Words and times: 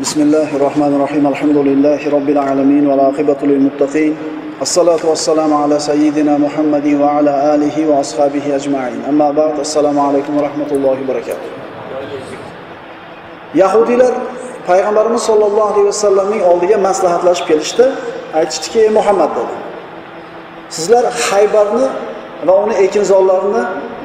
بسم 0.00 0.20
الله 0.22 0.56
الرحمن 0.56 0.94
الرحيم 0.96 1.26
الحمد 1.26 1.56
لله 1.56 2.10
رب 2.16 2.28
العالمين 2.28 2.86
والعاقبة 2.86 3.36
للمتقين 3.42 4.16
الصلاة 4.62 5.02
والسلام 5.04 5.54
على 5.54 5.78
سيدنا 5.78 6.38
محمد 6.38 6.86
وعلى 7.02 7.54
آله 7.54 7.76
وأصحابه 7.90 8.56
أجمعين 8.56 9.00
أما 9.08 9.30
بعد 9.30 9.58
السلام 9.58 9.98
عليكم 10.00 10.36
ورحمة 10.38 10.70
الله 10.72 10.96
وبركاته 11.04 11.48
Yahudiler 13.54 14.12
payg'ambarimiz 14.66 15.22
sollallohu 15.22 15.68
alayhi 15.72 15.86
vasallamning 15.86 16.42
oldiga 16.42 16.76
maslahatlashib 16.78 17.46
kelishdi 17.46 17.84
aytishdiki 18.34 18.78
ey 18.80 18.88
muhammad 18.88 19.30
dedi 19.36 19.54
sizlar 20.70 21.04
haybarni 21.30 21.86
va 22.46 22.54
uni 22.64 22.74
ekinzorlarini 22.74 23.62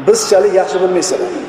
bizchalik 0.07 0.53
yaxshi 0.59 0.77
bilmaysizlar 0.83 1.48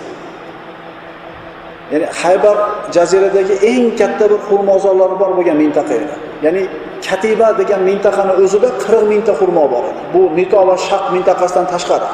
Ya'ni 1.92 2.05
haybar 2.21 2.58
jaziradagi 2.96 3.54
eng 3.71 3.86
katta 4.00 4.26
bir 4.32 4.39
xurmozorlari 4.48 5.16
bor 5.21 5.32
bo'lgan 5.38 5.57
mintaqa 5.64 5.94
edi. 6.02 6.15
Ya'ni 6.46 6.61
katiba 7.07 7.48
degan 7.60 7.82
mintaqani 7.89 8.34
o'zida 8.43 8.70
qirq 8.84 9.04
mingta 9.11 9.34
xurmo 9.39 9.64
bor 9.74 9.84
edi. 9.92 10.01
Bu 10.14 10.21
nito 10.39 10.60
va 10.68 10.75
shaq 10.89 11.04
mintaqasidan 11.15 11.65
tashqari. 11.74 12.10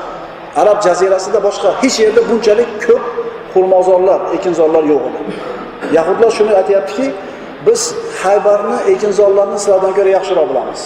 Arab 0.62 0.78
jazirasida 0.88 1.40
boshqa 1.48 1.70
hech 1.82 1.96
yerda 2.04 2.22
bunchalik 2.30 2.70
ko'p 2.86 3.04
xurmozorlar 3.54 4.20
ekinzorlar 4.38 4.84
yo'q 4.94 5.04
edi. 5.10 5.20
Yahudlar 5.98 6.30
shuni 6.38 6.54
aytyaptiki 6.62 7.08
biz 7.68 7.82
haybarni 8.24 8.78
ekinzorlarni 8.94 9.58
sizlardan 9.64 9.94
ko'ra 9.98 10.10
yaxshiroq 10.18 10.48
bilamiz. 10.52 10.82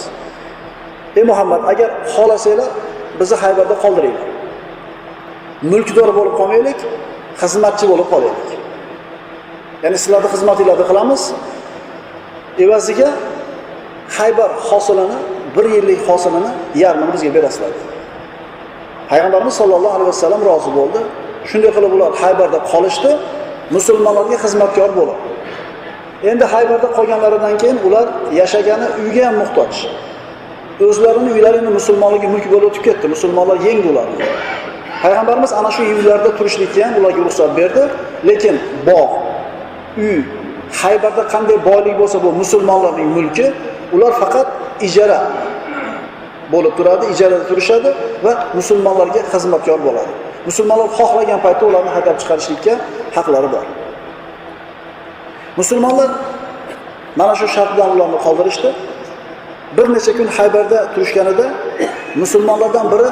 Ey 1.18 1.24
muhammad 1.30 1.62
agar 1.72 1.90
xohlasanglar 2.14 2.70
bizni 3.20 3.36
haybarda 3.44 3.74
qoldiringlar. 3.84 4.28
Mulkdor 5.72 6.08
bo'lib 6.18 6.34
qolmaylik 6.40 6.78
xizmatchi 7.42 7.84
bo'lib 7.92 8.08
qolaylik 8.14 8.61
ya'ni 9.82 9.98
sizlarni 10.02 10.28
xizmatinglarni 10.34 10.84
qilamiz. 10.90 11.22
Evaziga 12.64 13.08
haybar 14.18 14.50
hosilini 14.68 15.16
bir 15.56 15.64
yillik 15.74 16.00
hosilini 16.08 16.50
yarmini 16.74 17.12
bizga 17.12 17.34
berasizlar. 17.34 17.68
Dedi. 17.68 17.92
payg'ambarimiz 19.12 19.54
sollallohu 19.60 19.94
alayhi 19.96 20.10
vasallam 20.14 20.40
rozi 20.50 20.70
bo'ldi. 20.78 21.00
Shunday 21.50 21.70
qilib 21.76 21.92
ular 21.96 22.10
haybarda 22.22 22.58
qolishdi. 22.72 23.10
Musulmonlarga 23.76 24.36
xizmatkor 24.44 24.90
bo'lib. 24.98 25.18
Endi 26.30 26.44
haybarda 26.54 26.88
qolganlaridan 26.96 27.54
keyin 27.62 27.78
ular 27.86 28.06
yashagani 28.40 28.86
uyga 29.02 29.22
ham 29.26 29.36
muhtoj. 29.42 29.72
O'zlarini 30.88 31.30
uylari 31.34 31.56
endi 31.62 31.72
musulmonlarga 31.78 32.28
mulk 32.34 32.46
bo'lib 32.52 32.66
o'tib 32.70 32.82
ketdi. 32.88 33.06
Musulmonlar 33.14 33.58
yengdi 33.68 33.88
ularni 33.92 34.16
payg'ambarimiz 35.02 35.52
ana 35.60 35.70
shu 35.76 35.82
uylarda 35.98 36.30
turishlikka 36.38 36.80
ham 36.86 36.94
ularga 37.00 37.20
ruxsat 37.26 37.50
berdi. 37.60 37.82
Lekin 38.28 38.56
bog' 38.88 39.12
uy 39.98 40.22
haybarda 40.82 41.22
qanday 41.34 41.58
boylik 41.68 41.94
bo'lsa 42.00 42.16
bu 42.24 42.30
musulmonlarning 42.42 43.08
mulki 43.16 43.46
ular 43.92 44.12
faqat 44.22 44.48
ijara 44.86 45.18
bo'lib 46.52 46.72
turadi 46.78 47.04
ijarada 47.14 47.44
turishadi 47.50 47.90
va 48.24 48.32
musulmonlarga 48.58 49.20
xizmatkor 49.32 49.78
bo'ladi. 49.86 50.12
Musulmonlar 50.48 50.88
xohlagan 50.98 51.40
paytda 51.44 51.64
ularni 51.70 51.90
haydab 51.96 52.16
chiqarishlikka 52.20 52.74
haqlari 53.16 53.48
bor. 53.54 53.64
Musulmonlar 55.60 56.10
mana 57.20 57.34
shu 57.40 57.46
shart 57.54 57.70
bilan 57.74 57.90
ularni 57.96 58.18
qoldirishdi. 58.26 58.70
Bir 59.76 59.86
necha 59.94 60.12
kun 60.18 60.28
haybarda 60.38 60.78
turishganida 60.94 61.46
musulmonlardan 62.22 62.86
biri 62.92 63.08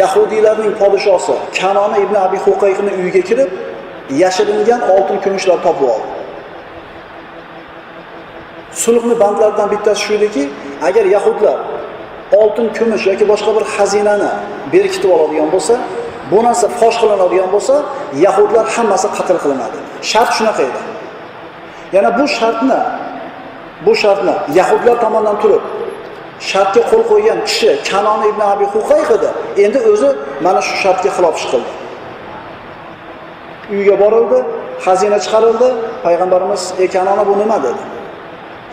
yahudiylarning 0.00 0.72
podshosi 0.80 1.34
kanona 1.58 1.96
ibn 2.04 2.14
abi 2.26 2.38
huqayqni 2.46 2.90
uyiga 3.00 3.22
kirib 3.28 3.50
yashiringan 4.10 4.80
oltin 4.90 5.20
kumushlar 5.24 5.62
topib 5.62 5.88
oldi. 5.94 6.08
Sulhni 8.72 9.20
bandlaridan 9.20 9.70
bittasi 9.70 10.00
shu 10.04 10.12
ediki 10.14 10.50
agar 10.82 11.04
yahudlar 11.04 11.58
oltin 12.32 12.66
kumush 12.78 13.06
yoki 13.06 13.24
boshqa 13.32 13.50
bir 13.56 13.64
xazinani 13.76 14.30
berkitib 14.72 15.10
oladigan 15.16 15.48
bo'lsa 15.54 15.74
bu 16.30 16.38
narsa 16.46 16.66
fosh 16.80 16.96
qilinadigan 17.00 17.50
bo'lsa 17.54 17.74
yahudlar 18.24 18.66
hammasi 18.76 19.08
qatl 19.16 19.38
qilinadi. 19.44 19.78
Shart 20.10 20.30
shunaqa 20.36 20.62
edi. 20.68 20.80
Yana 21.94 22.10
bu 22.18 22.24
shartni 22.38 22.78
bu 23.86 23.92
shartni 24.02 24.34
yahudlar 24.58 24.96
tomonidan 25.04 25.36
turib 25.42 25.64
shartga 26.50 26.82
qo'l 26.90 27.02
qo'ygan 27.10 27.38
kishi 27.48 27.70
kanon 27.90 28.20
ibn 28.30 28.40
abi 28.52 28.66
huqayq 28.74 29.08
edi 29.16 29.28
endi 29.64 29.78
o'zi 29.92 30.08
mana 30.46 30.60
shu 30.66 30.74
shartga 30.82 31.10
xilof 31.16 31.34
ish 31.40 31.46
qildi. 31.52 31.70
Uyga 33.72 33.94
borildi 34.02 34.38
xazina 34.84 35.18
chiqarildi. 35.24 35.68
Payg'ambarimiz 36.04 36.62
ey 36.78 36.88
kanona 36.88 37.26
bu 37.28 37.38
nima? 37.38 37.58
dedi. 37.62 37.82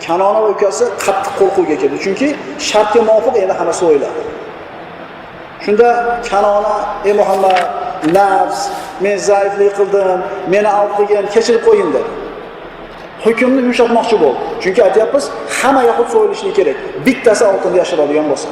Kanona 0.06 0.40
ukasi 0.52 0.84
qattiq 1.04 1.32
qo'rquvga 1.40 1.76
keldi. 1.82 1.96
Chunki 2.04 2.28
shartga 2.68 3.00
muvofiq 3.08 3.34
endi 3.42 3.54
hammasi 3.60 3.82
o'yladi. 3.90 4.20
Shunda 5.64 5.88
kanona 6.30 6.76
ey 7.08 7.12
muhammad 7.20 7.56
nafs 8.16 8.60
men 9.04 9.16
zaiflik 9.28 9.72
qildim 9.78 10.20
meni 10.52 10.70
avf 10.78 10.92
qilgin 10.98 11.26
kechirib 11.34 11.62
qo'ying 11.68 11.90
dedi. 11.96 12.10
Hukmni 13.24 13.60
yumshatmoqchi 13.66 14.16
bo'ldi. 14.22 14.40
Chunki 14.62 14.80
aytyapmiz 14.88 15.24
hamma 15.58 15.82
yahud 15.90 16.08
so'yilishligi 16.14 16.54
kerak. 16.58 16.76
Bittasi 17.06 17.44
oltinni 17.50 17.78
yashiradigan 17.82 18.26
bo'lsa. 18.32 18.48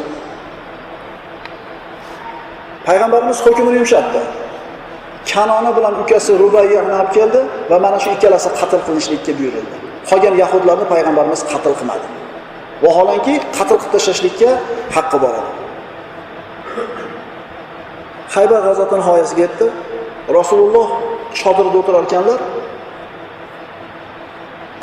Payg'ambarimiz 2.86 3.38
hukmini 3.46 3.76
yumshatdi. 3.80 4.20
Kanona 5.26 5.70
bilan 5.76 5.94
ukasi 6.02 6.32
rubayya 6.42 6.80
olib 6.86 7.10
keldi 7.16 7.40
va 7.70 7.76
mana 7.84 7.98
shu 8.02 8.10
ikkalasi 8.16 8.48
qatl 8.60 8.80
qilinishlikka 8.86 9.32
buyurildi. 9.38 9.76
Qolgan 10.10 10.34
yahudlarni 10.42 10.86
payg'ambarimiz 10.92 11.40
qatl 11.52 11.72
qilmadi. 11.78 12.06
Vaholanki 12.84 13.34
qatl 13.58 13.76
qilib 13.80 13.92
tashlashlikka 13.96 14.50
haqqi 14.96 15.18
bor 15.24 15.34
edi. 15.40 15.50
Haybar 18.34 18.60
g'azoti 18.66 18.94
nihoyasiga 19.00 19.42
yetdi. 19.46 19.66
Rasululloh 20.38 20.88
chodirda 21.40 21.76
o'tirar 21.80 22.02
ekanlar 22.08 22.40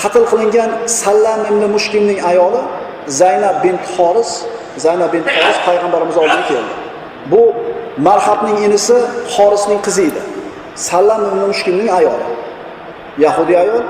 qatl 0.02 0.24
qilingan 0.32 0.70
sallam 1.02 1.40
ibn 1.52 1.64
mushkimning 1.76 2.20
ayoli 2.32 2.62
zaynab 3.22 3.58
bint 3.64 3.82
xoris 3.96 4.32
zaynab 4.86 5.10
bint 5.16 5.28
xoris 5.36 5.60
payg'ambarimiz 5.68 6.18
oldiga 6.24 6.44
keldi. 6.52 6.74
Bu 7.32 7.42
marhabning 7.98 8.58
inisi 8.66 8.96
xorisning 9.36 9.82
qizi 9.86 10.04
edi. 10.10 10.22
Sallam 10.76 11.22
ibn 11.28 11.40
mushkimning 11.52 11.90
ayoli. 12.00 12.28
Yahudiy 13.26 13.58
ayol 13.64 13.84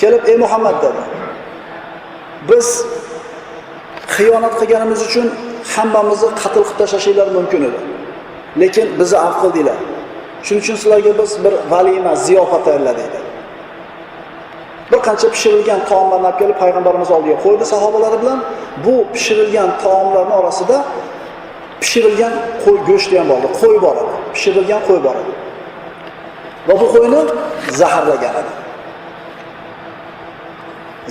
kelib 0.00 0.22
ey 0.30 0.36
muhammad 0.44 0.76
dedi. 0.82 1.02
Biz 2.48 2.66
xiyonat 4.14 4.54
qilganimiz 4.60 5.00
uchun 5.08 5.26
hammamizni 5.74 6.30
qatl 6.42 6.62
qilib 6.66 6.78
tashlashinglar 6.80 7.28
mumkin 7.38 7.62
edi. 7.68 7.80
Lekin 8.60 8.86
bizni 8.98 9.18
afv 9.26 9.36
qildinglar. 9.42 9.78
Shuning 10.46 10.62
uchun 10.64 10.76
sizlarga 10.82 11.12
biz 11.20 11.30
bir 11.44 11.54
valima 11.72 12.12
ziyofat 12.26 12.64
tayyorladik 12.66 13.08
dedi. 13.14 13.28
Bir 14.92 15.00
qancha 15.06 15.28
pishirilgan 15.34 15.80
taomlarni 15.90 16.26
olib 16.26 16.38
kelib 16.40 16.56
payg'ambarimiz 16.62 17.10
oldiga 17.16 17.36
qo'ydi 17.44 17.64
sahobalari 17.74 18.16
bilan. 18.22 18.38
Bu 18.84 18.94
pishirilgan 19.14 19.70
taomlarni 19.84 20.34
orasida 20.40 20.76
pishirilgan 21.82 22.34
qo'y 22.64 22.78
go'shti 22.88 23.14
ham 23.20 23.28
bordi 23.32 23.48
qo'y 23.60 23.76
bor 23.84 23.96
edi 24.02 24.14
pishirilgan 24.34 24.80
qo'y 24.88 25.00
bor 25.06 25.16
edi. 25.22 25.32
Va 26.68 26.74
bu 26.80 26.86
qo'yni 26.94 27.20
zaharlagan 27.80 28.34
edi. 28.42 28.52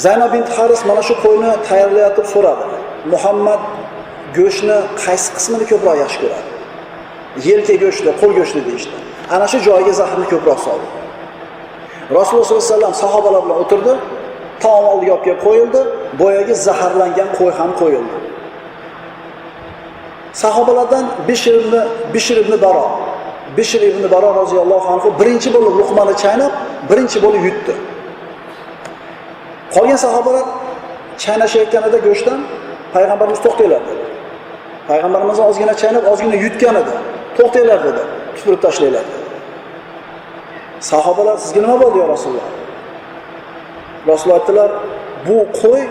Zaynab 0.05 0.31
bint 0.35 0.49
haris 0.57 0.81
mana 0.89 1.01
shu 1.07 1.13
qo'yni 1.25 1.51
tayyorlayotib 1.67 2.25
so'radi. 2.33 2.65
Muhammad 3.13 3.61
go'shtni 4.37 4.77
qaysi 5.03 5.29
qismini 5.37 5.65
ko'proq 5.71 5.95
yaxshi 6.03 6.17
ko'radi? 6.23 6.49
Yelka 7.47 7.75
go'shti 7.83 8.09
qo'l 8.21 8.31
go'shti 8.39 8.59
deyishdi. 8.67 8.95
Ana 9.35 9.45
shu 9.51 9.57
joyiga 9.67 9.93
zaharni 10.01 10.27
ko'proq 10.33 10.59
soldi. 10.67 10.87
Rasululloh 12.17 12.45
sollallohu 12.47 12.65
alayhi 12.65 12.75
vasallam 12.75 12.95
sahobalar 13.03 13.41
bilan 13.45 13.57
o'tirdi 13.63 13.93
taom 14.63 14.85
oldiga 14.91 15.11
olib 15.15 15.23
kelib 15.25 15.41
qo'yildi 15.47 15.81
boyagi 16.21 16.53
zaharlangan 16.67 17.29
qo'y 17.37 17.51
ham 17.59 17.71
qo'yildi. 17.81 18.20
Sahobalardan 20.33 21.05
bishir 21.27 21.55
ibn 21.61 21.73
bishir 22.13 22.37
ibn 22.37 22.61
baro 22.61 22.85
bishir 23.57 23.81
ibn 23.81 24.11
baro 24.11 24.35
roziyallohu 24.41 24.87
anhu 24.93 25.07
birinchi 25.19 25.49
bo'lib 25.55 25.73
luqmani 25.79 26.13
chaynab 26.23 26.53
birinchi 26.89 27.17
bo'lib 27.23 27.43
yutdi. 27.49 27.73
Qolgan 29.75 29.99
sahobalar 30.05 30.45
chaynashayotganida 31.23 31.97
go'shtdan 32.07 32.39
payg'ambarimiz 32.93 33.39
to'xtanglar 33.45 33.81
dedi. 33.89 34.03
Payg'ambarimiz 34.89 35.39
ozgina 35.47 35.73
chaynab 35.81 36.03
ozgina 36.11 36.35
yutgan 36.45 36.75
edi. 36.81 36.93
To'xtanglar 37.37 37.79
dedi 37.87 38.01
tupurib 38.35 38.61
tashlanglar 38.65 39.03
dedi. 39.11 39.25
Sahobalar 40.91 41.37
sizga 41.43 41.61
nima 41.65 41.77
bo'ldi 41.83 41.97
yo 42.01 42.07
rasululloh? 42.13 42.47
Rasululloh 44.11 44.37
aytdilar 44.39 44.69
bu 45.27 45.37
qo'y 45.61 45.81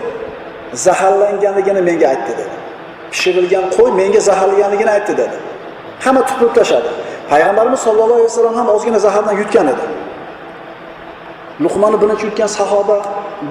zaharlanganligini 0.85 1.81
menga 1.89 2.07
aytdi 2.13 2.33
dedi. 2.41 2.60
Pishirilgan 3.11 3.65
qo'y 3.75 3.89
menga 3.99 4.21
zaharlanganligini 4.29 4.91
aytdi 4.97 5.13
dedi. 5.21 5.37
Hamma 6.05 6.21
tupurib 6.29 6.53
tashladi 6.59 6.89
payg'ambarimiz 7.31 7.79
sollallohu 7.87 8.19
alayhi 8.19 8.29
vasallam 8.31 8.55
ham 8.59 8.67
ozgina 8.75 8.99
zahardan 9.05 9.35
yutgan 9.41 9.67
edi. 9.73 9.85
Luqmani 11.63 11.97
birinchi 12.03 12.23
yutgan 12.29 12.49
sahoba 12.59 12.97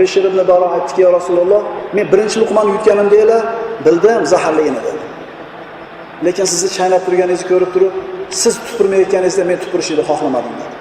beshir 0.00 0.24
ibn 0.30 0.40
baro 0.50 0.66
aytdiki 0.76 1.00
yo 1.06 1.10
rasululloh 1.18 1.62
men 1.96 2.04
birinchi 2.12 2.36
luqmani 2.42 2.70
yutganimdaglar 2.76 3.42
bildim 3.86 4.22
zaharligini 4.32 4.80
dedi. 4.86 5.02
Lekin 6.26 6.46
sizni 6.52 6.68
chaynab 6.78 7.02
turganingizni 7.06 7.46
ko'rib 7.52 7.70
turib 7.74 7.92
siz 8.42 8.54
tupurmayotganingizda 8.66 9.44
men 9.50 9.58
tupurishingni 9.62 10.04
xohlamadim 10.10 10.54
dedi. 10.60 10.74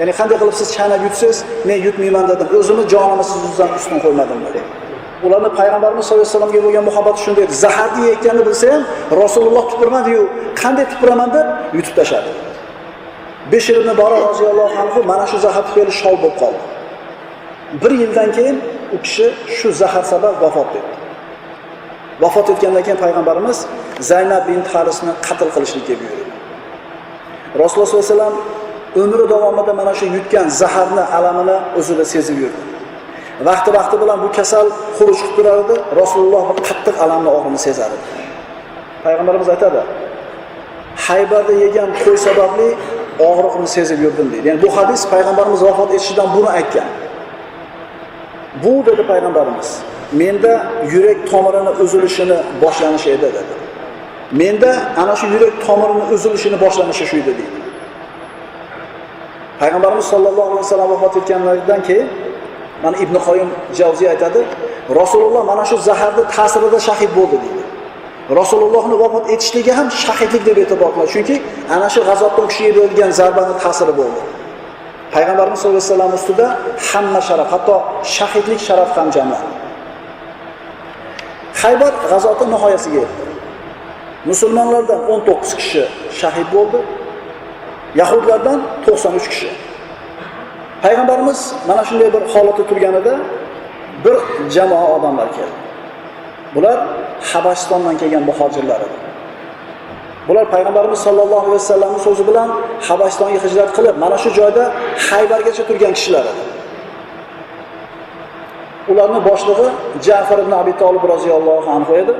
Ya'ni 0.00 0.12
qanday 0.18 0.36
qilib 0.40 0.56
siz 0.60 0.68
chaynab 0.76 1.00
yutsangiz 1.06 1.38
men 1.68 1.78
yutmayman 1.86 2.24
dedim. 2.30 2.46
O'zimni 2.60 2.84
jonimni 2.94 3.24
siz 3.30 3.40
ustidan 3.48 3.70
ustun 3.78 3.98
qo'ymadim 4.04 4.40
dedi. 4.46 4.60
Ularni 5.26 5.50
payg'ambarimiz 5.60 6.04
sallallohu 6.06 6.26
alayhi 6.26 6.36
vasallamga 6.36 6.60
bo'lgan 6.66 6.84
muhabbati 6.90 7.18
shunday 7.24 7.44
edi. 7.46 7.54
Zaharni 7.64 8.00
yeyotganini 8.06 8.44
bilsa 8.48 8.66
ham 8.72 8.82
rasululloh 9.22 9.64
tupurmadiyu 9.72 10.22
qanday 10.62 10.86
tupuraman 10.92 11.28
deb 11.36 11.46
yutib 11.76 11.94
tashladi. 11.98 12.30
Beshir 13.52 13.76
ibn 13.80 13.90
baro 14.00 14.16
roziyallohu 14.28 14.74
anhu 14.82 14.98
mana 15.10 15.24
shu 15.30 15.38
zahar 15.46 15.62
tufayli 15.68 15.92
shol 16.02 16.16
bo'lib 16.22 16.36
qoldi. 16.42 16.62
Bir 17.82 17.92
yildan 18.02 18.28
keyin 18.36 18.56
u 18.94 18.96
kishi 19.04 19.26
shu 19.56 19.68
zahar 19.80 20.04
sabab 20.12 20.34
vafot 20.44 20.70
etdi. 20.78 20.94
Vafot 22.22 22.46
etgandan 22.52 22.82
keyin 22.86 22.98
payg'ambarimiz 23.04 23.58
zaynab 24.10 24.42
bint 24.48 24.66
harisni 24.74 25.12
qatl 25.26 25.48
qilishlikka 25.54 25.94
buyurdi. 26.00 26.24
Rasululloh 27.62 27.88
sollallohu 27.90 28.06
alayhi 28.06 28.16
vasallam 28.16 28.36
umri 29.02 29.24
davomida 29.34 29.72
mana 29.80 29.92
shu 29.98 30.06
yutgan 30.16 30.46
zaharni 30.60 31.04
alamini 31.16 31.56
o'zida 31.78 32.04
sezib 32.14 32.36
yurdi. 32.42 32.69
Vaqti 33.48 33.70
vaqti 33.78 33.96
bilan 34.02 34.18
bu 34.24 34.28
kasal 34.38 34.66
xuruj 34.98 35.18
qilib 35.22 35.36
turardi. 35.36 35.74
Rasululloh 36.00 36.44
bir 36.56 36.64
qattiq 36.68 36.96
alamni 37.04 37.30
og'rini 37.36 37.58
sezar 37.66 37.90
edi 37.96 38.20
payg'ambarimiz 39.04 39.48
aytadi 39.54 39.80
haybarda 41.06 41.52
yegan 41.64 41.90
qo'y 42.02 42.16
sababli 42.26 42.68
og'riqni 43.28 43.68
sezib 43.76 43.98
yurdim 44.04 44.28
deydi. 44.32 44.48
Ya'ni 44.48 44.62
bu 44.64 44.68
hadis 44.76 45.00
payg'ambarimiz 45.14 45.60
vafot 45.68 45.90
etishidan 45.96 46.28
buni 46.36 46.48
aytgan. 46.58 46.88
Bu 48.64 48.72
dedi 48.86 49.02
payg'ambarimiz 49.12 49.68
menda 50.20 50.54
yurak 50.92 51.18
tomirini 51.30 51.72
uzilishini 51.84 52.38
boshlanishi 52.62 53.10
edi 53.16 53.28
dedi. 53.36 53.54
Menda 54.40 54.72
ana 55.02 55.14
shu 55.20 55.26
yurak 55.34 55.54
tomirini 55.66 56.04
uzilishini 56.14 56.56
boshlanishi 56.64 57.04
shu 57.10 57.16
edi 57.16 57.26
deydi. 57.26 57.58
Payg'ambarimiz 59.60 60.04
sollallohu 60.12 60.48
alayhi 60.50 60.64
vasallam 60.66 60.90
vafot 60.90 61.16
etganlaridan 61.20 61.82
keyin 61.88 62.08
mana 62.84 62.96
ibn 63.04 63.16
qoyim 63.26 63.48
javziy 63.78 64.08
aytadi 64.14 64.40
rasululloh 65.00 65.42
mana 65.50 65.64
shu 65.70 65.76
zaharni 65.88 66.22
ta'sirida 66.36 66.78
shahid 66.88 67.10
bo'ldi 67.18 67.36
deydi. 67.44 67.62
Rasulullohni 68.40 68.96
vafot 69.02 69.24
etishligi 69.34 69.72
ham 69.78 69.88
shahidlik 70.04 70.42
deb 70.48 70.56
e'tibor 70.62 70.90
qiladi 70.94 71.10
chunki 71.14 71.36
ana 71.74 71.88
shu 71.94 72.00
g'azotda 72.08 72.40
u 72.44 72.48
kishiga 72.50 72.72
berilgan 72.76 73.10
zarbani 73.20 73.54
ta'siri 73.64 73.92
bo'ldi. 74.00 74.20
Payg'ambarimiz 75.14 75.58
sallallohu 75.60 75.82
alayhi 75.82 75.94
vasallam 75.94 76.12
ustida 76.20 76.46
hamma 76.88 77.20
sharaf 77.28 77.48
hatto 77.54 77.76
shahidlik 78.16 78.60
sharaf 78.68 78.90
ham 78.96 79.08
jamlandi. 79.16 79.50
Haybar 81.62 81.92
g'azoti 82.10 82.44
nihoyasiga 82.54 82.98
yetdi. 83.04 83.22
Musulmonlardan 84.30 85.00
19 85.08 85.54
kishi 85.60 85.82
shahid 86.20 86.48
bo'ldi 86.54 86.78
yahudlardan 88.00 88.58
93 88.86 89.28
kishi. 89.32 89.50
Payg'ambarimiz 90.84 91.54
mana 91.68 91.84
shunday 91.84 92.12
bir 92.14 92.22
holatda 92.34 92.64
turganida 92.70 93.14
bir 94.04 94.16
jamoa 94.50 94.86
odamlar 94.96 95.28
keldi. 95.36 95.56
Bular 96.54 96.78
habashistondan 97.32 97.98
kelgan 97.98 98.22
muhojirlar 98.22 98.80
edi. 98.86 98.96
Bular 100.28 100.50
payg'ambarimiz 100.54 100.98
sollallohu 101.06 101.40
alayhi 101.40 101.52
vasallamni 101.52 101.98
so'zi 102.06 102.26
bilan 102.28 102.48
habashistonga 102.88 103.38
hijrat 103.44 103.70
qilib 103.76 103.96
mana 104.04 104.16
shu 104.22 104.30
joyda 104.38 104.64
haybargacha 105.10 105.62
turgan 105.68 105.92
kishilar 105.98 106.24
edi. 106.32 106.42
Ularni 108.90 109.20
boshlig'i 109.28 109.68
jafar 110.06 110.38
ibn 110.44 110.52
abi 110.60 110.72
tolib 110.82 111.04
roziyallohu 111.12 111.70
anhu 111.76 111.92
edi. 112.02 112.12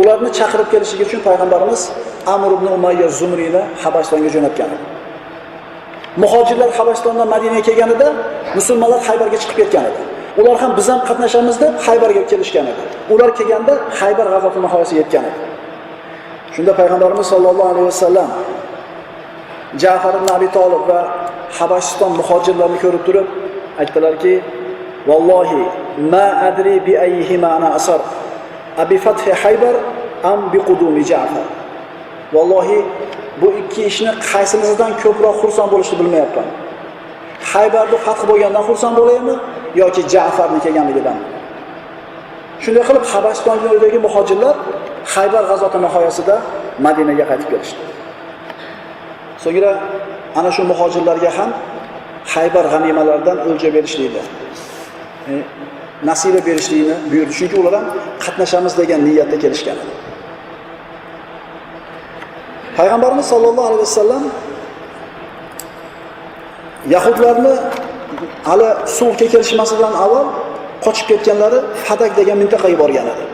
Ularni 0.00 0.30
chaqirib 0.38 0.68
kelishligi 0.72 1.04
uchun 1.08 1.20
payg'ambarimiz 1.28 1.80
amr 2.34 2.50
ibn 2.56 2.66
umayya 2.76 3.08
zumriyni 3.18 3.62
habashistonga 3.82 4.28
jo'natgan 4.34 4.68
edi. 4.74 4.91
Muhojirlar 6.16 6.70
habashistondan 6.78 7.28
madinaga 7.34 7.62
kelganida 7.68 8.08
musulmonlar 8.54 9.00
haybarga 9.08 9.38
chiqib 9.42 9.56
ketgan 9.60 9.84
edi. 9.90 10.00
Ular 10.40 10.56
ham 10.62 10.72
biz 10.78 10.86
ham 10.88 11.00
qatnashamiz 11.08 11.56
deb 11.60 11.74
haybarga 11.86 12.22
kelishgan 12.30 12.66
edi. 12.72 12.82
Ular 13.12 13.30
kelganda 13.38 13.74
haybar 14.00 14.26
g'azoti 14.32 14.58
nihoyasiga 14.64 15.00
yetgan 15.02 15.24
edi. 15.30 15.38
Shunda 16.54 16.72
payg'ambarimiz 16.80 17.26
sollallohu 17.32 17.68
alayhi 17.72 17.86
vasallam 17.92 18.28
jafar 19.82 20.14
ibn 20.20 20.28
abi 20.36 20.48
tolib 20.56 20.82
va 20.90 21.00
habashiston 21.58 22.12
muhojirlarini 22.20 22.78
ko'rib 22.84 23.02
turib 23.08 23.28
aytdilarki 23.80 24.34
vallohi 25.08 25.62
ma 26.12 26.26
adri 26.48 26.74
bi 26.86 26.92
ayyihima 27.06 27.48
ana 27.56 27.68
asar. 27.78 28.00
Abi 28.82 28.96
fathi 29.04 29.30
haybar 29.42 29.74
am 30.30 30.40
bi 30.52 30.58
qudumi 30.68 31.02
jafar. 31.12 31.46
Vallohi 32.34 32.78
bu 33.42 33.48
ikki 33.60 33.80
ishni 33.90 34.10
qaysinisidan 34.32 34.92
ko'proq 35.02 35.36
xursand 35.42 35.68
bo'lishni 35.74 35.96
bilmayapman. 36.00 36.48
Haybarni 37.52 37.98
fath 38.06 38.22
bo'lgandan 38.30 38.64
xursand 38.68 38.94
bo'laymi 39.00 39.34
yoki 39.82 40.02
jafarni 40.14 40.58
kelganligidan? 40.64 41.18
Shunday 42.62 42.84
qilib 42.88 43.04
habashiston 43.12 43.58
yo'lidagi 43.66 43.98
muhojirlar 44.06 44.56
haybar 45.14 45.42
g'azoti 45.50 45.78
nihoyasida 45.84 46.34
madinaga 46.86 47.24
qaytib 47.30 47.48
kelishdi. 47.52 47.82
So'ngra 49.44 49.70
ana 50.38 50.50
shu 50.56 50.62
muhojirlarga 50.72 51.30
ham 51.38 51.50
haybar 52.34 52.64
g'animalaridan 52.72 53.38
o'lja 53.48 53.68
berishlikni 53.76 54.22
e, 55.30 55.32
nasiba 56.08 56.40
berishlikni 56.48 56.94
buyurdi. 57.10 57.32
Chunki 57.38 57.56
ular 57.62 57.74
ham 57.78 57.86
qatnashamiz 58.24 58.72
degan 58.80 59.00
niyatda 59.08 59.36
kelishgan 59.44 59.76
edi. 59.82 60.11
Payg'ambarimiz 62.78 63.26
sollallohu 63.32 63.66
alayhi 63.70 63.84
vasallam 63.88 64.24
yahudlarni 66.94 67.54
hali 68.48 68.68
sulhga 68.98 69.26
kelishmasidan 69.32 69.94
avval 70.04 70.26
qochib 70.84 71.06
ketganlari 71.10 71.58
fadak 71.86 72.12
degan 72.18 72.36
mintaqaga 72.42 72.76
borgan 72.82 73.06
edi. 73.12 73.24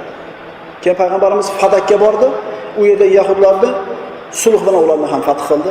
Keyin 0.82 0.96
payg'ambarimiz 1.02 1.48
fadakka 1.60 1.96
bordi. 2.04 2.28
U 2.80 2.82
yerda 2.90 3.06
yahudlarni 3.18 3.70
sulh 4.42 4.60
bilan 4.66 4.80
ularni 4.84 5.06
ham 5.12 5.22
fath 5.28 5.42
qildi. 5.48 5.70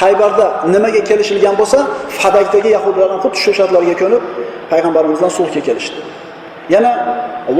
Haybarda 0.00 0.46
nimaga 0.74 1.00
kelishilgan 1.10 1.54
bo'lsa 1.60 1.78
fadakdagi 2.20 2.70
yahudlar 2.76 3.08
ham 3.12 3.20
xuddi 3.24 3.38
shu 3.44 3.50
shartlarga 3.58 3.94
ko'nib 4.02 4.22
payg'ambarimizdan 4.72 5.30
sulhga 5.38 5.60
kelishdi. 5.68 6.00
Yana 6.74 6.92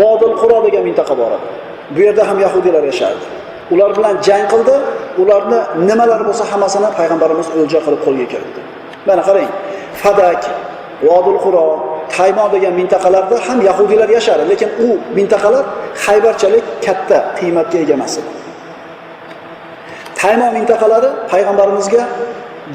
vodil 0.01 0.33
quro 0.41 0.59
degan 0.67 0.83
mintaqa 0.89 1.15
bor 1.21 1.31
edi. 1.37 1.47
Bu 1.95 1.99
yerda 2.07 2.23
ham 2.29 2.39
yahudiylar 2.47 2.85
yashardi. 2.91 3.27
Ular 3.73 3.91
bilan 3.97 4.15
jang 4.27 4.45
qildi. 4.53 4.77
Ularni 5.23 5.61
nimalar 5.89 6.21
bo'lsa 6.29 6.45
hammasini 6.51 6.89
payg'ambarimiz 6.99 7.49
o'lja 7.59 7.81
qilib 7.85 8.01
qo'lga 8.07 8.27
kiritdi. 8.33 8.61
Mana 9.09 9.23
qarang 9.29 9.49
fadak 10.03 10.41
vodil 11.09 11.39
quro 11.45 11.65
taymo 12.17 12.45
degan 12.55 12.73
mintaqalarda 12.81 13.37
ham 13.47 13.59
yahudiylar 13.69 14.09
yashar 14.17 14.39
lekin 14.51 14.71
u 14.87 14.89
mintaqalar 15.19 15.65
haybarchalik 16.05 16.65
katta 16.87 17.19
qiymatga 17.39 17.79
ega 17.85 17.95
emas 17.99 18.15
edi. 18.21 18.31
Taymo 20.21 20.49
mintaqalari 20.59 21.09
payg'ambarimizga 21.33 22.03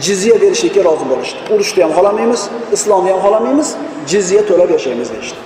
jizya 0.06 0.36
berishlikka 0.44 0.82
rozi 0.90 1.06
bo'lishdi. 1.12 1.40
Urushni 1.54 1.82
ham 1.86 1.92
xohlamaymiz 1.98 2.42
islomni 2.76 3.10
ham 3.14 3.20
xohlamaymiz 3.26 3.70
jizya 4.12 4.42
to'lab 4.50 4.70
yashaymiz 4.76 5.08
deyishdi. 5.14 5.40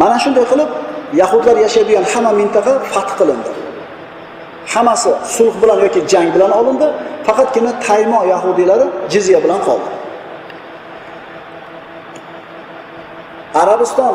Mana 0.00 0.16
shunday 0.24 0.44
qilib 0.52 0.70
yahudlar 1.20 1.56
yashaydigan 1.64 2.04
hamma 2.12 2.32
mintaqa 2.40 2.72
fath 2.92 3.12
qilindi. 3.18 3.50
Hammasi 4.72 5.10
sulh 5.36 5.54
bilan 5.62 5.78
yoki 5.84 6.00
jang 6.12 6.28
bilan 6.34 6.50
olindi 6.60 6.86
faqatgina 7.26 7.70
taymo 7.86 8.20
yahudiylari 8.32 8.86
jizya 9.12 9.38
bilan 9.44 9.60
qoldi. 9.68 9.90
Arabiston 13.62 14.14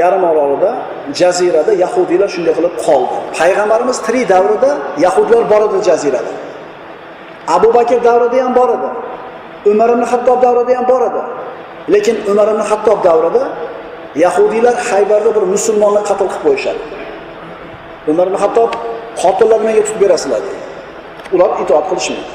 yarim 0.00 0.24
orolida 0.30 0.70
jazirada 1.20 1.72
yahudiylar 1.84 2.28
shunday 2.34 2.54
qilib 2.58 2.74
qoldi. 2.86 3.14
Payg'ambarimiz 3.38 3.98
tirik 4.06 4.24
davrida 4.32 4.70
yahudlar 5.04 5.42
bor 5.52 5.62
edi 5.68 5.78
jazirada. 5.88 6.32
Abu 7.56 7.68
bakr 7.76 7.98
davrida 8.08 8.38
ham 8.44 8.52
bor 8.58 8.68
edi. 8.76 8.88
Umar 9.70 9.88
ibn 9.94 10.04
hattob 10.12 10.38
davrida 10.44 10.72
ham 10.78 10.86
bor 10.92 11.02
edi. 11.08 11.22
Lekin 11.94 12.16
umar 12.30 12.48
ibn 12.52 12.62
hattob 12.70 12.98
davrida 13.08 13.42
yahudiylar 14.16 14.76
haybarda 14.90 15.30
bir 15.36 15.44
musulmonni 15.54 16.02
qatl 16.08 16.26
qilib 16.32 16.42
qo'yishadi. 16.46 16.80
Umar 18.10 18.26
ibn 18.26 18.36
hattob 18.44 18.70
qotillar 19.22 19.60
menga 19.66 19.82
tutib 19.86 20.00
berasizlar 20.04 20.40
deydi 20.46 20.62
ular 21.34 21.50
itoat 21.62 21.86
qilishmaydi. 21.90 22.26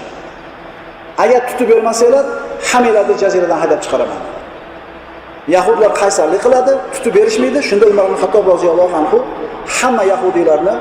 Agar 1.24 1.42
tutib 1.50 1.68
bermasanglar 1.72 2.26
hammanglarni 2.70 3.16
jaziradan 3.24 3.58
haydab 3.64 3.80
chiqaraman 3.86 4.22
yahudlar 5.56 5.92
qaysarlik 6.02 6.42
qiladi 6.46 6.74
tutib 6.94 7.14
berishmaydi. 7.18 7.60
Shunda 7.70 7.86
umar 7.94 8.06
ibn 8.10 8.18
hattob 8.24 8.46
roziyallohu 8.54 8.96
anhu 9.02 9.18
hamma 9.78 10.04
yahudiylarni 10.14 10.74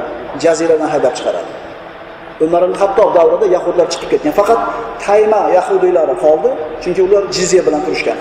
jaziradan 0.44 0.88
haydab 0.94 1.12
chiqaradi. 1.18 1.50
Umar 2.44 2.62
ibn 2.66 2.74
hattob 2.82 3.08
davrida 3.16 3.46
yahudlar 3.56 3.86
chiqib 3.92 4.08
ketgan. 4.12 4.32
Faqat 4.40 4.60
tayma 5.06 5.40
yahudiylari 5.58 6.14
qoldi 6.24 6.50
chunki 6.82 7.00
ular 7.06 7.22
jizya 7.36 7.62
bilan 7.66 7.80
turishgan. 7.86 8.18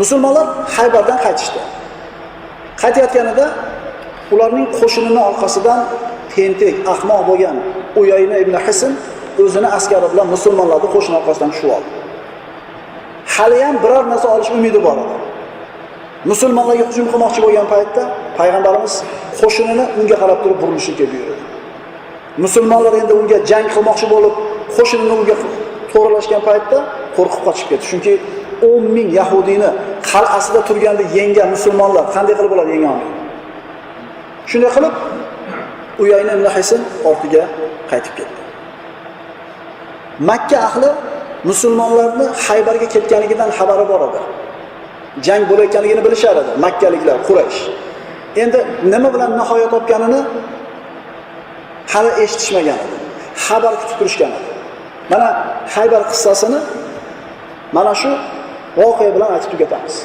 Musulmonlar 0.00 0.46
haybardan 0.76 1.18
qaytishdi. 1.24 1.60
Qaytayotganida 2.82 3.46
ularning 4.34 4.66
qo'shinini 4.78 5.20
orqasidan 5.30 5.80
tentek 6.34 6.74
ahmoq 6.92 7.20
bo'lgan 7.28 7.56
uyayna 8.00 8.36
ibn 8.44 8.54
hisn 8.66 8.92
o'zini 9.42 9.68
askari 9.78 10.06
bilan 10.12 10.26
musulmonlarni 10.34 10.88
qo'shin 10.94 11.12
orqasidan 11.20 11.50
tushib 11.54 11.70
oldi. 11.76 11.90
Haliyam 13.34 13.76
biror 13.84 14.04
narsa 14.12 14.26
olish 14.34 14.50
umidi 14.56 14.80
bor 14.86 14.96
edi. 15.04 15.16
Musulmonlarga 16.30 16.84
hujum 16.90 17.06
qilmoqchi 17.12 17.40
bo'lgan 17.44 17.66
paytda 17.74 18.02
payg'ambarimiz 18.38 18.94
qo'shinini 19.40 19.84
unga 20.00 20.16
qarab 20.22 20.38
turib 20.42 20.58
burilishga 20.62 21.06
buyurdi 21.12 21.40
musulmonlar 22.38 22.92
endi 23.02 23.12
unga 23.20 23.38
jang 23.50 23.66
qilmoqchi 23.74 24.06
bo'lib 24.14 24.34
qo'shinini 24.76 25.14
unga 25.20 25.36
to'g'rilashgan 25.92 26.42
paytda 26.48 26.78
qo'rqib 27.16 27.42
qochib 27.46 27.66
ketdi. 27.70 27.84
Chunki 27.90 28.12
o'n 28.68 28.84
ming 28.96 29.08
yahudiyni 29.20 29.68
qal'asida 30.10 30.60
turganda 30.68 31.04
yengan 31.16 31.48
musulmonlar 31.54 32.04
qanday 32.14 32.34
qilib 32.38 32.52
ular 32.56 32.66
yenga 32.74 32.88
olmaydi 32.94 33.18
shunday 34.50 34.70
qilib 34.76 34.94
uyayna 36.02 36.32
ibn 36.38 36.46
hisn 36.56 36.80
ortiga 37.10 37.42
qaytib 37.90 38.14
ketdi. 38.18 38.40
Makka 40.30 40.58
ahli 40.68 40.90
musulmonlarni 41.50 42.26
haybarga 42.46 42.86
ketganligidan 42.94 43.50
xabari 43.58 43.84
bor 43.90 44.00
edi. 44.08 44.20
Jang 45.26 45.42
bo'layotganligini 45.50 46.02
bilishar 46.06 46.34
edi 46.42 46.50
makkaliklar 46.64 47.16
quraysh. 47.28 47.60
Endi 48.42 48.58
nima 48.92 49.08
bilan 49.14 49.30
nihoya 49.40 49.68
topganini 49.74 50.20
hali 51.92 52.10
eshitishmagan 52.24 52.78
edi. 52.84 52.96
Xabar 53.46 53.72
kutib 53.80 53.96
turishgan 54.00 54.30
edi. 54.38 54.48
Mana 55.12 55.28
haybar 55.74 56.02
qissasini 56.10 56.60
mana 57.76 57.92
shu 58.02 58.10
voqea 58.76 59.14
bilan 59.14 59.32
aytib 59.34 59.50
tugatamiz. 59.54 59.96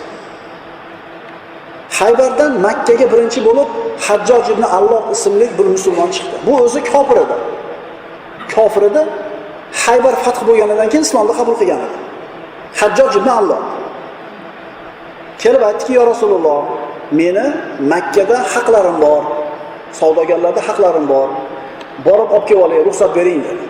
Haybardan 2.00 2.52
makkaga 2.68 3.06
birinchi 3.14 3.40
bo'lib 3.48 3.70
hajjoj 4.08 4.46
ibn 4.54 4.64
alloh 4.78 5.04
ismli 5.16 5.48
bir 5.58 5.66
musulmon 5.76 6.10
chiqdi. 6.16 6.36
Bu 6.48 6.52
o'zi 6.64 6.80
kofir 6.92 7.18
edi. 7.26 7.36
Kofir 8.56 8.84
edi 8.90 9.02
haybar 9.86 10.16
fath 10.24 10.42
bo'lganidan 10.48 10.88
keyin 10.92 11.04
islomni 11.08 11.34
qabul 11.40 11.56
qilgan 11.62 11.80
edi. 11.88 11.98
Hajjoj 12.80 13.14
ibn 13.20 13.30
alloh. 13.40 13.62
Kelib 15.44 15.62
aytdiki 15.70 15.94
yo 16.00 16.04
rasululloh 16.12 16.60
meni 17.20 17.46
makkada 17.92 18.38
haqlarim 18.54 18.98
bor 19.06 19.24
savdogarlarda 20.00 20.62
haqlarim 20.68 21.06
bor. 21.14 21.30
Borib 22.06 22.30
olib 22.36 22.46
kelib 22.50 22.64
olay 22.66 22.80
ruxsat 22.88 23.12
bering 23.18 23.42
dedi. 23.48 23.66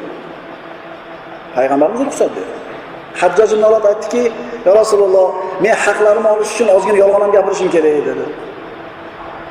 Payg'ambarimiz 1.56 2.02
ruxsat 2.10 2.32
berdi. 2.38 2.55
Hajjoj 3.22 3.50
ibn 3.56 3.64
alloh 3.68 3.86
aytdiki 3.92 4.24
yo 4.66 4.72
rasululloh 4.82 5.28
men 5.64 5.74
haqlarimni 5.86 6.30
olish 6.36 6.52
uchun 6.54 6.68
ozgina 6.76 6.98
yolg'on 7.04 7.22
ham 7.26 7.32
gapirishim 7.38 7.70
kerak 7.76 7.94
dedi. 8.10 8.26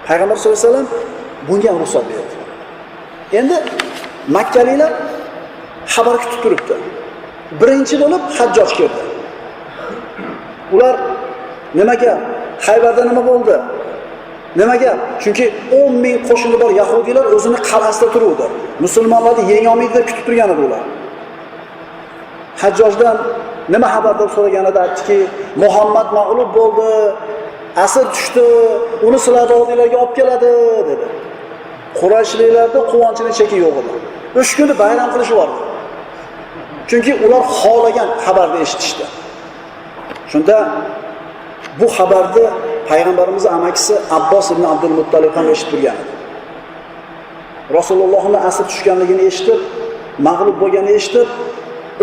Payg'ambar 0.08 0.36
sallallohu 0.36 0.60
alayhi 0.60 0.68
vasallam 0.68 0.88
bunga 1.48 1.68
ham 1.70 1.78
ruxsat 1.82 2.04
berdi. 2.10 2.34
Endi 3.38 3.56
makkaliklar 4.36 4.92
xabar 5.94 6.16
kutib 6.22 6.40
turibdi. 6.44 6.74
Birinchi 7.60 7.94
bo'lib 8.02 8.22
hajjoj 8.38 8.70
kirdi. 8.78 9.02
Ular 10.74 10.94
nima 11.78 11.94
gap 12.02 12.18
haybarda 12.66 13.02
nima 13.10 13.22
bo'ldi? 13.30 13.56
Nima 14.60 14.76
gap 14.82 14.98
chunki 15.22 15.44
o'n 15.78 15.92
ming 16.04 16.16
qo'shini 16.28 16.56
bor 16.62 16.70
yahudiylar 16.80 17.24
o'zini 17.36 17.58
qal'asida 17.70 18.08
turuvdi. 18.14 18.46
Musulmonlarni 18.84 19.42
yengolmaydi 19.52 19.94
deb 19.96 20.04
kutib 20.08 20.24
turgan 20.26 20.50
edi 20.54 20.62
ular. 20.68 20.84
Hajjojdan 22.62 23.16
nima 23.72 23.88
xabar 23.94 24.14
deb 24.20 24.30
so'raganida 24.36 24.80
aytdiki 24.86 25.18
muhammad 25.64 26.08
mag'lub 26.18 26.50
bo'ldi 26.58 26.90
asr 27.84 28.04
tushdi 28.14 28.46
uni 29.06 29.18
sizlarni 29.24 29.54
oldinglarga 29.60 29.96
olib 30.04 30.14
keladi 30.18 30.50
dedi. 30.90 31.06
Qurashliklarda 32.00 32.80
quvonchini 32.92 33.32
cheki 33.38 33.56
yo'q 33.64 33.76
edi. 33.82 33.92
Uch 34.40 34.50
kuni 34.58 34.74
bayram 34.82 35.08
qilishyapti 35.14 35.62
chunki 36.90 37.12
ular 37.24 37.42
xohlagan 37.60 38.08
xabarni 38.24 38.58
eshitishdi. 38.64 39.04
Shunda 40.32 40.56
bu 41.80 41.86
xabarni 41.96 42.44
payg'ambarimizni 42.90 43.50
amakisi 43.58 43.94
abbos 44.18 44.46
ibn 44.54 44.64
abdul 44.72 44.94
muttalib 44.98 45.32
ham 45.36 45.46
eshitib 45.54 45.70
turgan 45.72 45.96
edi. 46.02 46.12
Rasulullohni 47.78 48.38
asr 48.48 48.64
tushganligini 48.70 49.24
eshitib 49.30 49.60
mag'lub 50.28 50.56
bo'lganini 50.62 50.92
eshitib 51.00 51.28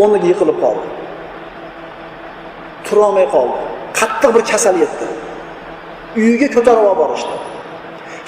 o'rniga 0.02 0.28
yiqilib 0.32 0.58
qoldi. 0.64 1.01
Turolmay 2.92 3.28
qoldi. 3.36 3.58
Qattiq 4.00 4.32
bir 4.36 4.44
kasal 4.52 4.76
yetdi. 4.84 5.06
Uyiga 6.20 6.48
ko'tarib 6.56 6.84
olib 6.90 7.00
borishdi. 7.04 7.36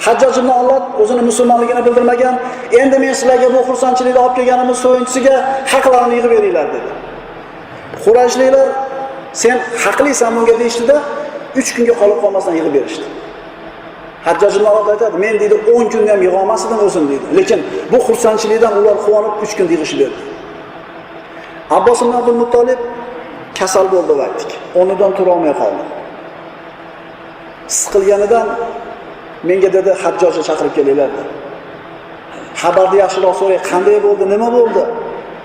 Hajjoj 0.06 0.38
ibn 0.40 0.50
olloh 0.60 1.00
o'zini 1.02 1.22
musulmonligini 1.30 1.82
bildirmagan 1.86 2.34
endi 2.80 2.98
men 3.04 3.12
sizlarga 3.20 3.48
bu 3.54 3.60
xursandchilikni 3.68 4.20
olib 4.24 4.34
kelganimiz 4.38 4.78
so'yinchisiga 4.84 5.34
haqlarini 5.72 6.14
yig'ib 6.18 6.32
beringlar 6.36 6.66
dedi. 6.74 6.90
Qurashliklar 8.04 8.68
sen 9.42 9.56
haqlisan 9.84 10.30
bunga 10.36 10.54
deyishdida 10.62 10.96
uch 11.60 11.70
kunga 11.76 11.94
qolib 12.00 12.18
qolmasdan 12.24 12.54
yig'ib 12.58 12.74
berishdi. 12.78 13.06
Hajjoj 14.26 14.54
ibn 14.58 14.66
olloh 14.72 14.86
aytadi 14.94 15.16
men 15.24 15.34
deydi 15.42 15.56
o'n 15.74 15.86
kunga 15.92 16.12
ham 16.14 16.22
yig'olmasdim 16.26 16.78
o'zim 16.86 17.04
deydi. 17.10 17.26
Lekin 17.38 17.60
bu 17.92 17.98
xursandchilikdan 18.06 18.72
ular 18.80 18.96
quvonib 19.06 19.34
uch 19.44 19.52
kun 19.58 19.66
yig'ishib 19.74 19.98
berdi. 20.02 20.20
Abbos 21.76 21.98
ibn 22.02 22.12
abdul 22.20 22.38
muttolib 22.42 22.80
kasal 23.58 23.86
bo'ldi 23.94 24.12
va 24.18 24.24
aytdik 24.28 24.52
o'rnidan 24.80 25.12
turolmay 25.18 25.54
qoldi 25.62 25.84
siqilganidan 27.78 28.46
menga 29.48 29.70
dedi 29.76 29.90
hajjojni 30.02 30.42
chaqirib 30.48 30.74
kelinglar. 30.78 31.10
dedi. 31.16 31.24
Xabarni 32.62 32.96
yaxshiroq 33.04 33.34
so'ray 33.40 33.58
qanday 33.70 33.98
bo'ldi 34.06 34.24
nima 34.34 34.48
bo'ldi? 34.56 34.82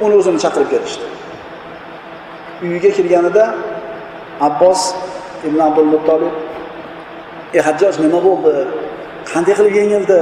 Uni 0.06 0.16
o'zini 0.20 0.40
chaqirib 0.44 0.70
kelishdi. 0.74 1.06
Uyiga 2.66 2.92
kirganida 2.98 3.46
abbos 4.48 4.82
ibn 5.48 5.60
abdul 5.68 5.90
muttolib 5.94 6.34
ey 7.58 7.62
hajjoj 7.68 7.96
nima 8.06 8.20
bo'ldi? 8.28 8.54
Qanday 9.32 9.54
qilib 9.60 9.74
yengildi? 9.82 10.20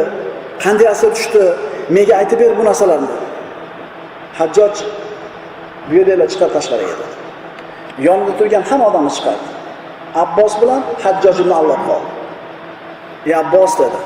Qanday 0.63 0.87
asir 0.93 1.09
tushdi? 1.17 1.43
Menga 1.95 2.13
aytib 2.21 2.39
ber 2.41 2.51
bu 2.59 2.63
narsalarni. 2.69 3.13
Hajjoj 4.39 4.75
bu 5.87 5.93
yerdagilar 5.97 6.27
chiqar 6.33 6.49
tashqariga. 6.57 6.95
dedi 7.01 7.16
yonida 8.05 8.33
turgan 8.39 8.63
hamma 8.69 8.85
odamni 8.89 9.11
chiqardi. 9.17 9.47
Abbos 10.23 10.53
bilan 10.61 10.81
hajjoj 11.03 11.37
ibn 11.43 11.51
avlod 11.59 11.81
qoldi. 11.87 12.09
Ey 13.27 13.33
abbos 13.43 13.71
dedi. 13.81 13.99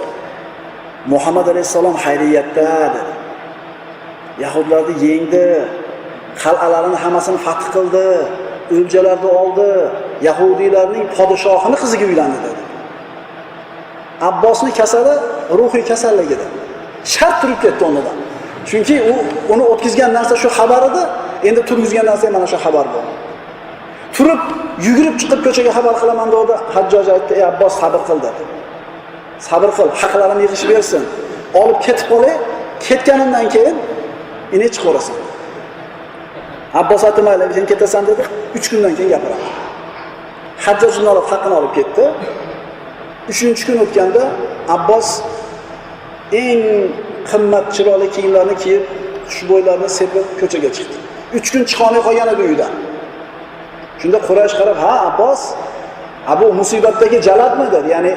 Muhammad 1.14 1.48
alayhissalom 1.54 1.96
hayriyatda 2.06 2.72
dedi. 2.96 3.14
Yahudlarni 4.44 4.94
yengdi 5.08 5.46
qal'alarini 6.44 6.98
hammasini 7.04 7.40
fath 7.46 7.66
qildi 7.76 8.08
o'ljalarni 8.76 9.30
oldi 9.42 9.70
yahudiylarning 10.28 11.06
podshohini 11.18 11.78
qiziga 11.84 12.06
uylandi 12.12 12.40
dedi. 12.48 12.62
Abbosni 14.30 14.72
kasali 14.80 15.14
ruhiy 15.60 15.84
kasallik 15.92 16.30
edi 16.36 16.48
shart 17.14 17.36
turib 17.42 17.60
ketdi 17.64 17.82
o'rnidan. 17.88 18.18
Chunki 18.70 18.96
u 19.12 19.14
uni 19.54 19.64
o'tkazgan 19.74 20.12
narsa 20.18 20.36
shu 20.44 20.50
xabar 20.58 20.82
edi. 20.90 21.04
Endi 21.50 21.62
turgizgan 21.70 22.06
narsa 22.12 22.26
mana 22.36 22.48
shu 22.52 22.58
xabar 22.66 22.86
bo'ldi. 22.94 23.21
Turib 24.16 24.42
yugurib 24.86 25.16
chiqib 25.22 25.40
ko'chaga 25.46 25.72
xabar 25.78 25.94
qilaman 26.02 26.28
dedi. 26.36 26.54
Hajjoj 26.76 27.08
aytdi 27.16 27.34
ey 27.40 27.44
abbos 27.52 27.74
sabr 27.82 28.02
qil 28.08 28.20
dedi. 28.28 28.44
Sabr 29.48 29.70
qil 29.78 29.90
haqlarini 30.02 30.42
yig'ishib 30.46 30.70
bersin. 30.76 31.04
Olib 31.62 31.80
ketib 31.86 32.08
qolay. 32.12 32.34
Ketganimdan 32.88 33.46
keyin 33.54 33.76
ini 34.56 34.68
chiqaverasan 34.74 35.18
abbos 36.82 37.02
aytdi 37.08 37.22
mayli 37.28 37.54
sen 37.58 37.66
ketasan 37.72 38.04
dedi. 38.10 38.24
Uch 38.58 38.68
kundan 38.72 38.94
keyin 38.98 39.10
gapiraman. 39.14 39.52
Hajjoj 40.66 40.94
ibn 41.00 41.08
olib 41.14 41.26
haqqini 41.32 41.56
olib 41.60 41.74
ketdi. 41.78 42.04
Uchinchi 43.32 43.64
kun 43.68 43.78
o'tganda 43.84 44.24
abbos 44.76 45.08
eng 46.44 46.62
qimmat 47.30 47.66
chiroyli 47.76 48.08
kiyimlarni 48.16 48.56
kiyib 48.64 48.84
xushbo'ylarni 49.32 49.90
sepib 50.00 50.26
ko'chaga 50.40 50.70
chiqdi. 50.78 50.98
Uch 51.38 51.48
kun 51.54 51.62
chiqolmay 51.70 52.02
qolgan 52.08 52.30
edi 52.34 52.44
uydan 52.52 52.74
shunda 54.02 54.20
quraysh 54.28 54.54
qarab 54.60 54.78
ha 54.84 54.94
abbos 55.10 55.42
abu 56.28 56.46
bu 56.50 56.54
musibatdagi 56.54 57.22
jaladmi? 57.22 57.72
dedi. 57.72 57.90
Ya'ni 57.90 58.14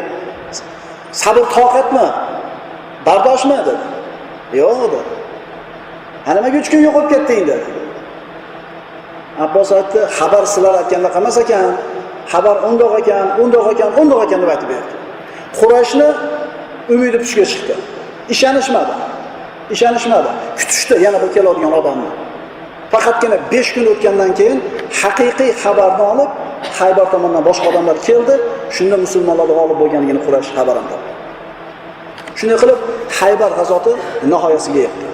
sabr 1.13 1.45
toqatmi? 1.57 2.07
Bardoshmi? 3.07 3.57
dedi. 3.69 3.85
Yo'q 4.61 4.79
dedi. 4.93 5.01
Ha 6.27 6.31
nimaga 6.37 6.57
uch 6.63 6.69
kun 6.73 6.81
yo'qolib 6.87 7.09
ketding? 7.15 7.47
dedi. 7.51 7.67
Abbos 9.45 9.69
aytdi 9.79 10.01
xabar 10.19 10.43
sizlar 10.53 10.75
aytgandaqa 10.81 11.19
emas 11.23 11.37
ekan 11.45 11.67
xabar 12.33 12.57
undoq 12.69 12.93
ekan 13.01 13.27
undoq 13.43 13.67
ekan 13.73 13.91
undoq 14.01 14.21
ekan 14.27 14.39
deb 14.43 14.51
aytib 14.55 14.69
berdi. 14.73 14.93
Qurayshni 15.59 16.09
umidi 16.95 17.19
puchga 17.23 17.45
chiqdi. 17.53 17.75
Ishonishmadi. 18.35 18.95
Ishonishmadi. 19.75 20.31
Kutishdi 20.59 20.95
yana 21.07 21.19
bir 21.23 21.31
keladigan 21.37 21.73
odamni. 21.81 22.11
Faqatgina 22.95 23.37
besh 23.53 23.71
kun 23.75 23.87
o'tgandan 23.93 24.31
keyin 24.39 24.59
haqiqiy 25.03 25.51
xabarni 25.63 26.05
olib 26.13 26.31
Haybar 26.79 27.07
tomonidan 27.13 27.45
boshqa 27.49 27.67
odamlar 27.73 27.97
keldi. 28.09 28.35
Shunda 28.77 28.97
musulmonlar 29.05 29.47
g'olib 29.59 29.77
bo'lganligini 29.83 30.21
Quraysh 30.27 30.51
xabarini 30.57 30.89
topdi. 30.93 31.11
Shunday 32.39 32.59
qilib 32.63 32.79
Haybar 33.19 33.51
g'azoti 33.59 33.93
nihoyasiga 34.33 34.81
yetdi. 34.87 35.07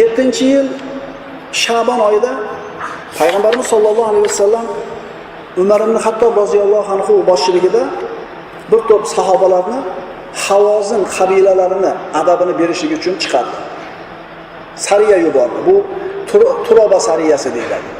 7-yil 0.00 0.68
Sha'bon 1.62 2.00
oyida 2.08 2.32
payg'ambarimiz 3.18 3.66
sollallohu 3.72 4.08
alayhi 4.10 4.24
vasallam 4.30 4.66
Umar 5.62 5.80
ibn 5.86 5.96
Hattob 6.04 6.32
roziyallohu 6.42 6.88
anhu 6.96 7.12
boshchiligida 7.30 7.82
bir 8.70 8.80
to'p 8.90 9.04
sahobalarni 9.16 9.78
Havozin 10.44 11.02
qabilalarini 11.16 11.92
adabini 12.20 12.52
berishlik 12.60 12.92
uchun 12.98 13.14
chiqardi. 13.22 13.56
Sariya 14.86 15.16
yubordi. 15.26 15.58
Bu 15.66 15.74
Turoba 16.66 17.00
sariyasi 17.00 17.48
deyiladi. 17.54 17.90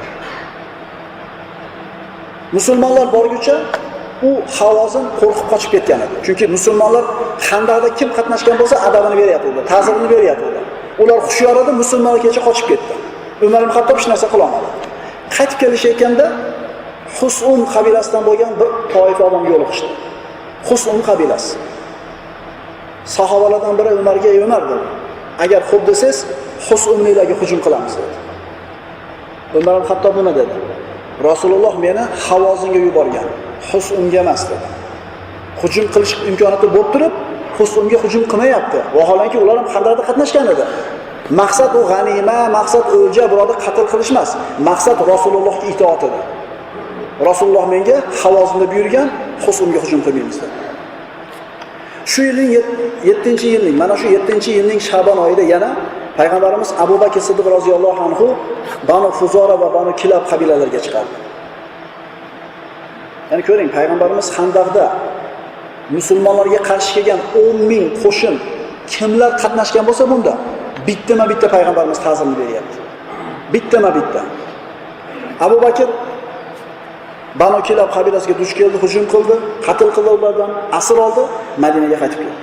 Musulmonlar 2.52 3.12
borguncha 3.12 3.56
u 4.22 4.30
Havozin 4.58 5.06
qo'rqib 5.20 5.46
qochib 5.52 5.70
ketgan 5.74 6.00
edi. 6.06 6.14
Chunki 6.26 6.44
musulmonlar 6.56 7.04
handaqda 7.50 7.88
kim 7.98 8.08
qatnashgan 8.16 8.56
bo'lsa 8.60 8.76
adabini 8.88 9.16
beryapti, 9.20 9.48
ta'zirini 9.72 10.08
beryapti. 10.14 10.46
Ular 11.02 11.18
xushyor 11.26 11.56
edi, 11.62 11.72
musulmonlar 11.82 12.20
kecha 12.24 12.40
qochib 12.48 12.66
ketdi. 12.70 12.92
Umar 13.46 13.60
ibn 13.64 13.72
Hattob 13.76 13.96
hech 13.98 14.08
narsa 14.12 14.26
qila 14.32 14.42
olmadi. 14.48 14.68
Qaytib 15.36 15.58
kelishayotganda 15.62 16.26
Husum 17.18 17.60
qabilasidan 17.74 18.22
bo'lgan 18.28 18.52
bir 18.60 18.70
toifa 18.94 19.22
odamga 19.28 19.48
yo'liqishdi. 19.54 19.90
Husum 20.68 20.98
qabilasi. 21.08 21.50
Sahobalardan 23.16 23.74
biri 23.78 23.90
Umarga 24.00 24.28
"Ey 24.34 24.38
Umar" 24.46 24.62
dedi. 24.70 24.86
"Agar 25.44 25.60
xo'p 25.70 25.82
desangiz, 25.90 26.18
Husumliklarga 26.68 27.34
hujum 27.40 27.60
qilamiz" 27.64 27.94
dedi. 28.00 28.14
Umar 29.58 29.74
hatto 29.74 29.88
Hattob 29.94 30.16
nima 30.16 30.32
dedi? 30.40 30.54
Rasululloh 31.28 31.74
meni 31.84 32.04
Havozinga 32.26 32.80
yuborgan, 32.86 33.26
Husumga 33.70 34.18
emas 34.24 34.42
dedi. 34.50 34.66
Hujum 35.60 35.86
qilish 35.94 36.14
imkoniyati 36.30 36.66
bo'lib 36.74 36.88
turib, 36.94 37.12
Husumga 37.58 37.96
hujum 38.04 38.22
qilmayapti. 38.30 38.78
Vaholanki 38.96 39.36
ular 39.42 39.56
ham 39.60 39.68
Xandaqda 39.74 40.02
qatnashgan 40.08 40.46
edi. 40.54 40.64
Maqsad 41.40 41.72
u 41.80 41.82
g'anima, 41.92 42.38
maqsad 42.58 42.84
o'lja 42.96 43.24
birovni 43.32 43.56
qatl 43.64 43.84
qilish 43.92 44.10
emas. 44.14 44.30
Maqsad 44.68 44.98
Rasulullohga 45.12 45.66
itoat 45.72 46.02
edi. 46.08 46.20
Rasululloh 47.28 47.64
menga 47.74 47.96
Havozinda 48.20 48.66
buyurgan, 48.72 49.08
Husumga 49.44 49.78
hujum 49.84 50.00
qilmaymiz 50.06 50.36
dedi. 50.42 50.61
Shu 52.04 52.22
yilning 52.28 52.50
7-yilning, 53.04 53.76
mana 53.82 53.96
shu 53.96 54.06
7-yilning 54.08 54.80
Shabon 54.80 55.18
oyida 55.24 55.42
yana 55.42 55.70
payg'ambarimiz 56.18 56.70
Abu 56.84 57.00
Bakr 57.00 57.20
Siddiq 57.28 57.46
roziyallohu 57.56 58.00
anhu 58.08 58.26
Banu 58.88 59.08
huzora 59.18 59.60
va 59.60 59.68
Banu 59.74 59.92
Kilab 60.00 60.24
qabilalariga 60.30 60.80
chiqardi. 60.86 61.14
Ya'ni 63.30 63.42
ko'ring, 63.48 63.68
payg'ambarimiz 63.76 64.28
Handaqda 64.36 64.84
musulmonlarga 65.96 66.60
qarshi 66.68 66.90
kelgan 66.96 67.20
10 67.34 67.70
ming 67.70 67.84
qo'shin 68.02 68.34
kimlar 68.92 69.30
qatnashgan 69.42 69.84
bo'lsa 69.88 70.04
bunda 70.12 70.32
bittama 70.86 71.24
bitta 71.30 71.46
payg'ambarimiz 71.54 71.98
ta'zirini 72.06 72.36
beryapti. 72.40 72.76
Bittama 73.54 73.90
bitta. 73.98 74.20
Abu 75.46 75.56
Bakr 75.64 75.88
Banu 77.40 77.62
Kilab 77.62 77.88
qabilasiga 77.96 78.34
duch 78.40 78.52
keldi, 78.58 78.76
hujum 78.84 79.04
qildi, 79.12 79.34
qatl 79.66 79.88
qildi 79.96 80.10
ulardan, 80.16 80.50
asir 80.78 80.96
oldi, 81.06 81.22
Madinaga 81.64 81.96
qaytib 82.02 82.18
keldi. 82.24 82.40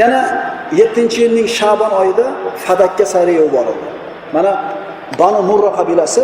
Yana 0.00 0.20
7-yilning 0.80 1.48
Shabon 1.58 1.92
oyida 2.00 2.26
Fadakka 2.64 3.04
sayriga 3.12 3.42
yuborildi. 3.46 3.88
Mana 4.34 4.52
Banu 5.18 5.40
Murra 5.48 5.70
qabilasi 5.78 6.22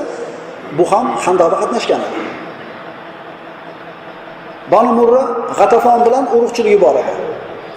bu 0.78 0.84
ham 0.92 1.06
handoqda 1.24 1.56
qatnashgan 1.62 2.00
edi. 2.06 2.20
Banu 4.72 4.92
Murra 4.98 5.22
G'atafon 5.58 6.00
bilan 6.06 6.24
urug'chiligi 6.34 6.78
bor 6.84 6.94
edi. 7.02 7.14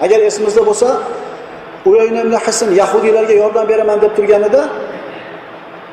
Agar 0.06 0.20
esimizda 0.30 0.62
bo'lsa, 0.70 0.88
Uyayna 1.90 2.20
ibn 2.26 2.34
Hisn 2.46 2.70
yahudiylarga 2.82 3.36
yordam 3.44 3.66
beraman 3.72 3.98
deb 4.04 4.12
turganida 4.18 4.62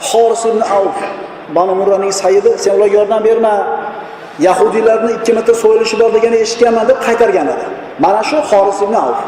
Xoris 0.09 0.43
ibn 0.51 0.61
Avf 0.77 0.99
Banu 1.55 1.75
Murraning 1.75 2.13
sayidi 2.13 2.59
sen 2.59 2.73
ularga 2.77 2.97
yordam 2.99 3.25
berma. 3.25 3.55
Yahudiylarni 4.39 5.13
2 5.25 5.33
marta 5.33 5.55
so'yilishi 5.55 6.01
bor 6.01 6.11
deganini 6.15 6.41
eshitganman 6.47 6.89
deb 6.89 6.99
qaytargan 7.07 7.47
edi. 7.55 7.65
Mana 8.05 8.23
shu 8.29 8.37
Xoris 8.51 8.79
ibn 8.85 8.95
Avf. 8.95 9.21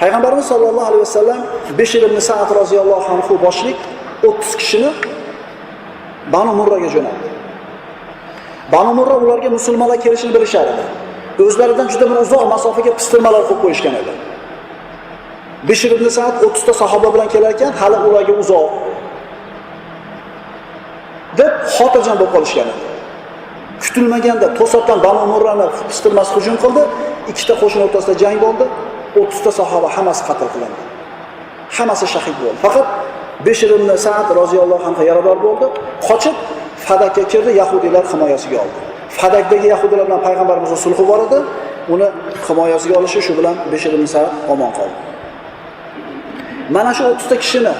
Payg'ambarimiz 0.00 0.46
sollallohu 0.52 0.86
alayhi 0.90 1.04
vasallam 1.06 1.40
Bishr 1.78 2.02
ibn 2.08 2.18
Sa'd 2.28 2.50
roziyallohu 2.60 3.06
anhu 3.14 3.34
boshlik 3.46 3.78
30 4.22 4.56
kishini 4.60 4.90
Banu 6.32 6.52
Murraga 6.60 6.88
jo'natdi. 6.94 7.28
Banu 8.72 8.94
Murra 8.98 9.16
ularga 9.24 9.50
musulmonlar 9.50 10.00
kelishini 10.04 10.34
bilishar 10.34 10.66
edi. 10.72 10.84
O'zlaridan 11.46 11.88
juda 11.92 12.10
bir 12.10 12.16
uzoq 12.24 12.44
masofaga 12.54 12.92
pistirmalar 12.98 13.42
qo'yib 13.48 13.60
qo'yishgan 13.64 13.94
edi. 14.00 14.12
Bishr 15.68 15.90
ibn 15.96 16.08
Sa'd 16.16 16.34
30 16.44 16.64
ta 16.66 16.72
sahoba 16.82 17.08
bilan 17.14 17.28
kelar 17.34 17.50
ekan, 17.56 17.72
hali 17.80 17.96
ularga 18.08 18.34
uzoq 18.42 18.70
deb 21.40 21.52
xotirjam 21.76 22.16
bo'lib 22.20 22.32
qolishgan 22.36 22.66
edi. 22.72 22.82
Kutilmaganda 23.82 24.46
to'satdan 24.58 24.98
Banu 25.06 25.22
Murrani 25.32 25.66
pistirmas 25.90 26.28
hujum 26.36 26.56
qildi, 26.62 26.82
ikkita 27.30 27.54
qo'shin 27.62 27.80
o'rtasida 27.86 28.14
jang 28.22 28.38
bo'ldi. 28.44 28.64
30 29.16 29.44
ta 29.44 29.50
sahoba 29.58 29.88
hammasi 29.96 30.22
qatl 30.28 30.46
qilindi. 30.54 30.80
Hammasi 31.76 32.06
shahid 32.14 32.36
bo'ldi. 32.42 32.58
Faqat 32.64 32.86
Beshir 33.46 33.70
ibn 33.76 33.88
saad 34.06 34.28
roziyallohu 34.40 34.84
anhu 34.90 35.02
yarador 35.10 35.38
bo'ldi. 35.46 35.66
Qochib 36.08 36.36
Fadakka 36.86 37.22
kirdi, 37.32 37.50
yahudiylar 37.60 38.04
himoyasiga 38.12 38.56
oldi. 38.64 38.78
Fadakdagi 39.20 39.66
yahudiylar 39.74 40.06
bilan 40.08 40.20
payg'ambarimizni 40.26 40.78
sulhi 40.84 41.04
bor 41.10 41.20
edi. 41.26 41.38
Uni 41.94 42.08
himoyasiga 42.46 42.94
olishi 43.00 43.20
shu 43.26 43.32
bilan 43.38 43.54
Beshir 43.72 43.92
ibn 43.96 44.06
saad 44.14 44.30
omon 44.52 44.70
qoldi. 44.78 44.96
Mana 46.74 46.90
shu 46.96 47.04
30 47.04 47.28
ta 47.30 47.36
kishini 47.42 47.74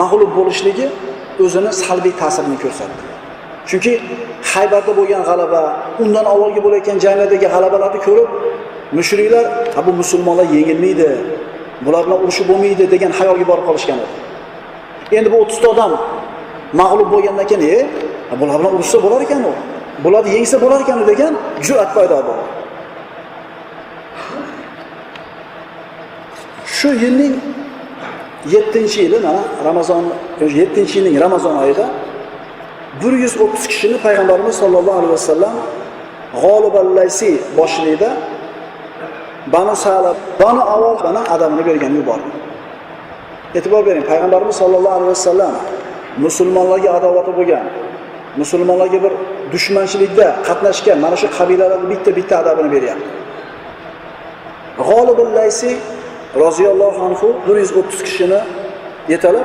mag'lub 0.00 0.30
bo'lishligi 0.38 0.86
o'zini 1.44 1.72
salbiy 1.82 2.14
ta'sirini 2.22 2.58
ko'rsatdi. 2.64 3.02
Chunki 3.68 3.92
Haybarda 4.52 4.92
bo'lgan 4.98 5.22
g'alaba, 5.28 5.62
undan 6.02 6.24
avvalgi 6.32 6.60
bo'layotgan 6.64 6.98
janglardagi 7.04 7.46
g'alabalarni 7.54 8.00
ko'rib, 8.06 8.28
mushriklar, 8.98 9.44
"Ha 9.74 9.80
bu 9.86 9.92
musulmonlar 10.00 10.46
yengilmaydi, 10.56 11.10
bular 11.84 12.02
bilan 12.06 12.18
urushib 12.24 12.46
bo'lmaydi" 12.50 12.84
degan 12.94 13.12
xayolga 13.18 13.44
borib 13.50 13.64
qolishgan 13.68 13.98
edi. 14.04 14.14
Endi 15.18 15.28
bu 15.32 15.36
30 15.44 15.60
ta 15.62 15.68
odam 15.74 15.92
mag'lub 16.80 17.08
bo'lgandan 17.14 17.46
keyin, 17.50 17.62
"E, 18.32 18.34
bular 18.40 18.56
bilan 18.60 18.72
urushsa 18.76 18.98
bo'lar 19.04 19.20
ekan 19.26 19.42
u. 19.50 19.52
Bularni 20.04 20.30
yengsa 20.36 20.56
bo'lar 20.64 20.80
ekan" 20.84 20.98
degan 21.10 21.32
jur'at 21.66 21.90
paydo 21.96 22.16
bo'ldi. 22.28 22.44
Shu 26.76 26.88
yilning 27.02 27.34
7-yili 28.46 29.18
mana 29.20 29.42
Ramazon 29.64 30.04
7-yilning 30.40 31.20
Ramazon 31.20 31.56
oyida 31.56 31.86
130 33.02 33.68
kishini 33.68 33.98
payg'ambarimiz 33.98 34.54
sollallohu 34.62 34.98
alayhi 35.00 35.12
vasallam 35.12 35.54
G'olib 36.42 36.74
al-Laysi 36.84 37.38
boshchiligida 37.58 38.10
Banu 39.52 39.76
Salab, 39.76 40.16
Banu 40.40 40.60
Avol 40.60 40.96
bana 41.04 41.20
adamini 41.34 41.66
bergan 41.66 41.92
yubordi. 42.00 42.30
E'tibor 43.54 43.86
bering, 43.86 44.04
payg'ambarimiz 44.10 44.56
sollallohu 44.62 44.96
alayhi 44.98 45.12
vasallam 45.16 45.54
musulmonlarga 46.24 46.90
adovati 46.98 47.32
bo'lgan, 47.38 47.66
musulmonlarga 48.40 48.98
bir 49.04 49.12
dushmanchilikda 49.52 50.26
qatnashgan 50.48 50.98
mana 51.04 51.16
shu 51.22 51.28
qabilalarni 51.38 51.86
bitta-bitta 51.92 52.34
adabini 52.42 52.70
beryapti. 52.74 53.08
G'olib 54.88 55.18
al-Laysi 55.26 55.70
roziyallohu 56.36 57.04
anhu 57.06 57.36
130 57.48 58.02
kishini 58.02 58.40
yetalab 59.08 59.44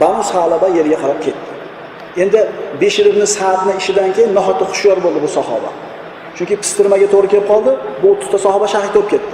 Banu 0.00 0.22
Salaba 0.22 0.68
yerga 0.68 0.96
qarab 1.02 1.20
ketdi. 1.26 1.46
Endi 2.22 2.40
Beshir 2.80 3.06
ibn 3.06 3.24
Sa'dning 3.24 3.78
ishidan 3.82 4.12
keyin 4.16 4.34
nahotda 4.38 4.64
hushyor 4.70 4.96
bo'ldi 5.04 5.18
bu 5.22 5.28
sahoba. 5.38 5.70
Chunki 6.36 6.54
pistirmaga 6.62 7.06
to'g'ri 7.14 7.28
kelib 7.32 7.46
qoldi, 7.52 7.70
bu 8.02 8.06
30 8.10 8.30
ta 8.32 8.38
sahoba 8.46 8.66
shahid 8.74 8.92
bo'lib 8.96 9.08
ketdi. 9.12 9.30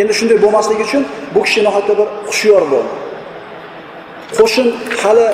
Endi 0.00 0.12
shunday 0.18 0.38
bo'lmasligi 0.44 0.82
uchun 0.88 1.02
bu 1.34 1.40
kishi 1.46 1.60
nahotda 1.68 1.92
bir 1.98 2.08
hushyor 2.28 2.62
bo'ldi. 2.72 2.92
Qo'shin 4.38 4.66
hali 5.02 5.26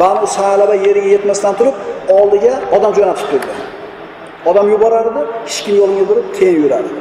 Banu 0.00 0.26
Salaba 0.36 0.74
yeriga 0.86 1.08
yetmasdan 1.14 1.54
turib, 1.58 1.76
oldiga 2.18 2.54
odam 2.76 2.92
jo'natib 2.98 3.26
turdi. 3.30 3.50
Odam 4.50 4.66
yuborardi, 4.74 5.20
hech 5.46 5.58
kim 5.64 5.74
yo'lini 5.80 5.98
yurib, 6.02 6.26
keyin 6.38 6.56
yurardi. 6.62 6.92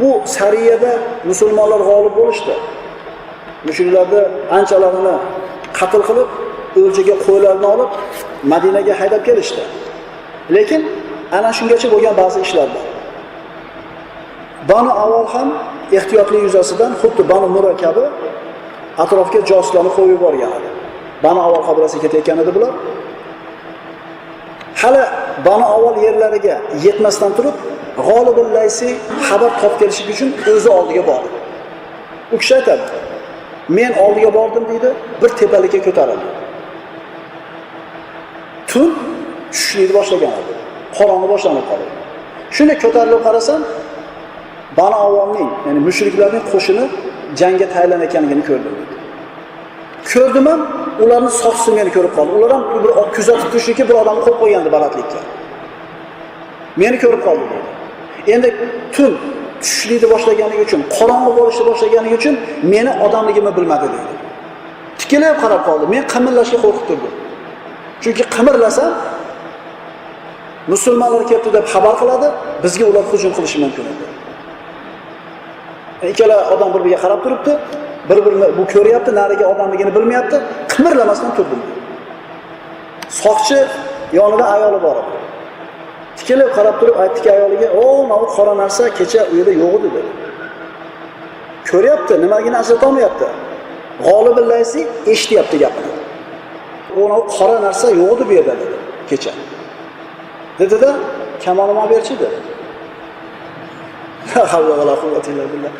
Bu 0.00 0.10
sariyada 0.36 0.92
musulmonlar 1.30 1.80
g'olib 1.90 2.14
bo'lishdi. 2.20 2.54
Mushriklarni 3.66 4.22
anchalarini 4.58 5.16
qatl 5.78 6.02
qilib, 6.08 6.28
o'ljaga 6.80 7.14
qo'ylarni 7.26 7.66
olib 7.74 7.90
Madinaga 8.52 8.94
haydab 9.00 9.22
kelishdi. 9.28 9.62
Lekin 10.56 10.80
ana 11.36 11.50
shungacha 11.58 11.88
bo'lgan 11.94 12.14
ba'zi 12.22 12.38
ishlar 12.46 12.68
bor. 12.74 12.84
Banu 14.70 14.90
Avval 15.02 15.26
ham 15.34 15.48
ehtiyotli 15.98 16.38
yuzasidan 16.46 16.92
xuddi 17.00 17.22
Banu 17.32 17.48
mura 17.56 17.72
kabi 17.84 18.04
atrofga 19.02 19.40
josuslarni 19.50 19.90
qo'yib 19.96 20.10
yuborgan 20.16 20.52
edi. 20.58 20.68
Banu 21.24 21.38
Avval 21.46 21.62
qabilasiga 21.68 22.02
ketayotgan 22.04 22.38
edi 22.42 22.50
bular. 22.56 22.72
Hali 24.80 25.02
Banu 25.46 25.64
Avval 25.74 25.96
yerlariga 26.06 26.56
yetmasdan 26.86 27.32
turib, 27.36 27.56
G'olibul 28.06 28.50
Laysi 28.56 28.88
xabar 29.28 29.50
topib 29.60 29.78
kelishlik 29.80 30.08
uchun 30.14 30.30
o'zi 30.52 30.68
oldiga 30.78 31.02
bordi. 31.10 31.28
U 32.34 32.36
kishi 32.40 32.54
aytadi: 32.58 32.82
"Men 33.68 33.92
oldiga 34.04 34.30
bordim" 34.38 34.64
deydi, 34.70 34.88
bir 35.22 35.30
tepalikka 35.40 35.80
ko'tarildi. 35.86 36.28
Tun 38.70 38.88
tushishlikni 39.52 39.94
boshlagan 39.98 40.32
edi. 40.40 40.52
Qorong'i 40.98 41.28
boshlanib 41.34 41.66
qoldi. 41.70 41.88
shunday 42.56 42.76
ko'tarilib 42.84 43.20
qarasam, 43.26 43.60
bani 44.78 44.96
avomning 45.06 45.50
ya'ni 45.66 45.80
mushriklarning 45.88 46.44
qo'shini 46.52 46.84
jangga 47.40 47.66
tayyorlanayotganligini 47.74 48.44
ko'rdim. 48.50 48.74
Ko'rdim 50.12 50.46
ham, 50.50 50.60
ularni 51.04 51.30
soqchisi 51.42 51.70
meni 51.78 51.90
ko'rib 51.96 52.12
qoldi. 52.18 52.32
Ular 52.38 52.50
ham 52.56 52.62
bir 52.84 52.90
kuzatib 53.16 53.48
turishlikka 53.52 53.84
bir 53.90 53.96
odamni 54.02 54.22
qo'yib 54.26 54.38
qo'ygandi 54.42 54.70
balandlikka. 54.76 55.20
Meni 56.82 56.96
ko'rib 57.04 57.22
qoldi 57.26 57.44
dedi. 57.52 57.68
Endi 58.34 58.48
tun 58.94 59.12
tushlikni 59.62 60.08
boshlaganligi 60.14 60.62
uchun, 60.68 60.80
qorong'i 60.96 61.30
bo'lishni 61.38 61.64
boshlaganligi 61.70 62.16
uchun 62.20 62.34
meni 62.72 62.92
odamligimni 63.06 63.52
bilmadi 63.58 63.86
dedi. 63.94 64.12
Tikilib 65.00 65.36
qarab 65.42 65.62
qoldi. 65.68 65.84
Men 65.94 66.02
qimirlashga 66.12 66.58
qo'rqib 66.64 66.84
turdim. 66.88 67.12
Chunki 68.02 68.24
qimirlasam 68.36 68.90
musulmonlar 70.72 71.22
kelibdi 71.30 71.50
deb 71.56 71.66
xabar 71.72 71.94
qiladi, 72.00 72.28
bizga 72.64 72.84
ular 72.90 73.04
hujum 73.10 73.32
qilishi 73.36 73.58
mumkin 73.64 73.84
edi. 73.92 74.04
Ikkala 76.12 76.36
odam 76.54 76.68
bir-biriga 76.74 76.98
qarab 77.04 77.20
turibdi, 77.24 77.52
bir-birini 78.08 78.48
bu 78.58 78.62
ko'ryapti, 78.74 79.10
nariga 79.20 79.46
odamligini 79.52 79.92
bilmayapti, 79.96 80.36
qimirlamasdan 80.72 81.30
turdim. 81.36 81.60
Soqchi 83.22 83.58
yonida 84.18 84.44
ayoli 84.54 84.78
bor 84.86 84.96
edi. 85.02 85.12
Tikilib 86.18 86.50
qarab 86.56 86.76
turib 86.80 86.96
aytdiki 87.02 87.28
ayoliga, 87.36 87.68
"O, 87.82 87.84
mana 88.10 88.26
qora 88.36 88.54
narsa 88.62 88.84
kecha 88.98 89.20
u 89.32 89.34
yerda 89.38 89.52
yo'q 89.62 89.74
edi" 89.78 89.88
dedi. 89.96 90.10
Ko'ryapti, 91.70 92.14
nimagini 92.24 92.56
ajratolmayapti. 92.62 93.28
G'olibul 94.06 94.46
Laysi 94.52 94.80
eshityapti 95.12 95.56
gapini. 95.64 95.92
"Ona 97.02 97.18
qora 97.36 97.56
narsa 97.66 97.86
yo'q 98.00 98.10
edi 98.14 98.24
bu 98.28 98.32
yerda" 98.38 98.54
dedi 98.62 98.76
kecha. 99.10 99.32
dedida 100.58 100.90
kamolni 101.44 101.78
olib 101.80 101.90
berchi" 101.90 102.14
dedi. 102.22 102.38
La 104.36 104.42
va 104.78 104.84
la 104.90 104.94
quvvata 105.02 105.28
illa 105.32 105.44
billah. 105.52 105.72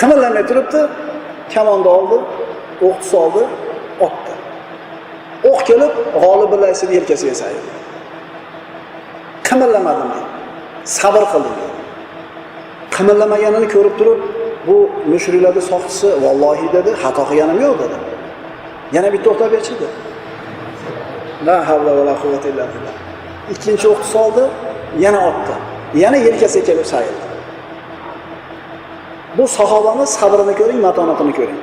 Qimirlamay 0.00 0.44
turibdi, 0.50 0.80
kamonni 1.54 1.88
oldi, 1.96 2.18
o'q 2.88 3.00
soldi, 3.12 3.42
otdi. 4.06 4.34
O'q 5.50 5.60
kelib, 5.68 5.92
g'olib 6.22 6.52
laysini 6.62 6.92
yelkasiga 6.98 7.34
saydi. 7.42 7.81
Qimirlamadim. 9.52 10.10
Sabr 10.84 11.24
qildim. 11.32 11.56
Qimirlamaganini 12.94 13.68
ko'rib 13.74 13.94
turib, 14.00 14.20
bu 14.66 14.76
mushriklarning 15.12 15.66
soqchisi 15.72 16.08
vallohi 16.24 16.66
dedi, 16.76 16.90
xato 17.02 17.22
qilganim 17.30 17.58
yo'q 17.66 17.74
dedi. 17.82 17.96
Yana 18.96 19.08
bitta 19.14 19.28
o'qtab 19.32 19.50
berchi 19.54 19.72
dedi. 19.82 19.94
La 21.46 21.56
havla 21.68 21.92
va 21.98 22.02
la 22.08 22.14
quvvata 22.22 22.46
illa 22.52 22.64
billah. 22.72 22.94
Ikkinchi 23.54 23.86
o'qni 23.92 24.06
soldi, 24.14 24.44
yana 25.04 25.20
otdi. 25.30 25.54
Yana 26.02 26.18
yelkasiga 26.26 26.64
kelib 26.68 26.86
sayildi 26.92 27.24
Bu 29.38 29.44
sahobamiz 29.58 30.08
sabrini 30.18 30.54
ko'ring, 30.60 30.80
matonatini 30.86 31.32
ko'ring. 31.38 31.60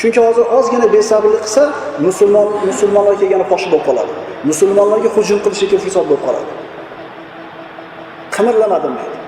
Chunki 0.00 0.20
hozir 0.26 0.44
ozgina 0.56 0.86
besabrlik 0.94 1.42
qilsa, 1.46 1.64
musulmon 2.06 2.48
musulmonlar 2.68 3.14
kelgani 3.20 3.44
fosh 3.52 3.64
bo'lib 3.70 3.84
qoladi. 3.88 4.12
Musulmonlarga 4.50 5.08
hujum 5.16 5.38
qilishlikka 5.44 5.78
fursat 5.84 6.04
bo'lib 6.10 6.22
qoladi. 6.26 6.61
Qimirlamadim 8.34 8.94
deydi 9.00 9.22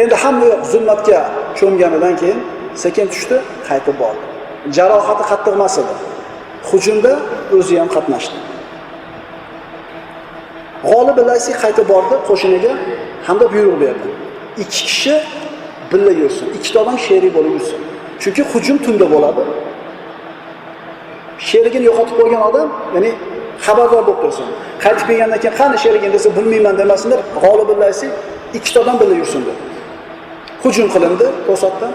Endi 0.00 0.14
hamma 0.14 0.44
yoq 0.52 0.62
zulmatga 0.72 1.20
cho'mganidan 1.58 2.14
keyin 2.20 2.40
sekin 2.82 3.06
tushdi, 3.12 3.36
qaytib 3.68 3.96
bordi. 4.02 4.24
Jarohati 4.76 5.24
qattiq 5.30 5.52
emas 5.58 5.74
edi. 5.82 5.94
Hujumda 6.68 7.12
o'zi 7.56 7.74
ham 7.80 7.88
qatnashdi. 7.96 8.38
G'olib 10.90 11.18
Laysi 11.28 11.52
qaytib 11.62 11.86
bordi 11.92 12.14
qo'shiniga 12.28 12.72
hamda 13.26 13.46
buyruq 13.54 13.76
berdi. 13.84 14.08
Ikki 14.62 14.82
kishi 14.88 15.14
birga 15.90 16.12
yursin. 16.22 16.46
Ikkita 16.56 16.78
odam 16.82 16.98
sherik 17.06 17.32
bo'lib 17.36 17.52
yursin. 17.56 17.78
Chunki 18.22 18.42
hujum 18.52 18.76
tunda 18.84 19.06
bo'ladi. 19.14 19.42
Sherigini 21.48 21.84
yo'qotib 21.90 22.16
qo'ygan 22.20 22.42
odam, 22.48 22.68
ya'ni 22.94 23.10
xabardor 23.66 24.02
bo'lib 24.08 24.20
tursin. 24.22 24.46
Qaytib 24.84 25.06
kelgandan 25.08 25.40
keyin 25.42 25.56
qani 25.60 25.76
sherigin 25.84 26.12
desa 26.16 26.28
bilmayman 26.36 26.74
demasinlar, 26.80 27.20
g'olibullaysi 27.42 28.06
ikkita 28.58 28.78
odam 28.82 28.96
birga 29.00 29.16
yursin 29.22 29.42
deb 29.48 29.58
Hujum 30.62 30.86
qilindi 30.94 31.26
to'satdan. 31.48 31.92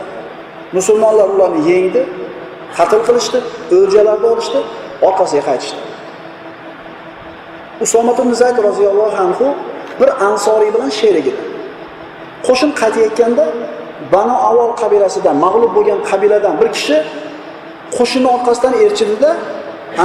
Musulmonlar 0.77 1.27
ularni 1.35 1.61
yengdi, 1.71 2.01
qatl 2.77 3.01
qilishdi, 3.07 3.39
o'ljalarni 3.77 4.27
olishdi, 4.33 4.59
orqasiga 5.07 5.43
qaytishdi. 5.49 5.81
usomat 7.81 8.19
ibn 8.19 8.33
Zayd 8.33 8.57
roziyallohu 8.57 9.17
anhu 9.25 9.47
bir 9.99 10.09
ansoriy 10.27 10.73
bilan 10.73 10.89
sherigi. 10.89 11.33
Qo'shin 12.47 12.71
qaytayotganda 12.81 13.45
Banu 14.13 14.35
Avval 14.49 14.71
qabilasidan, 14.81 15.35
mag'lub 15.45 15.71
bo'lgan 15.77 15.99
qabiladan 16.09 16.53
bir 16.61 16.69
kishi 16.75 16.97
qo'shinni 17.97 18.29
orqasidan 18.35 18.73
erchidida 18.85 19.31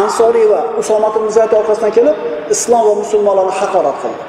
Ansoriy 0.02 0.46
va 0.52 0.60
usomat 0.80 1.16
ibn 1.18 1.28
Zayd 1.36 1.52
orqasidan 1.60 1.92
kelib, 1.98 2.16
islom 2.54 2.82
va 2.88 2.94
musulmonlarni 3.02 3.54
haqorat 3.60 3.96
qildi. 4.02 4.22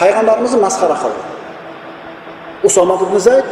Payg'ambarimizni 0.00 0.60
masxara 0.66 0.96
qildi. 1.02 1.22
usomat 2.64 3.00
ibn 3.06 3.16
Zayd 3.26 3.46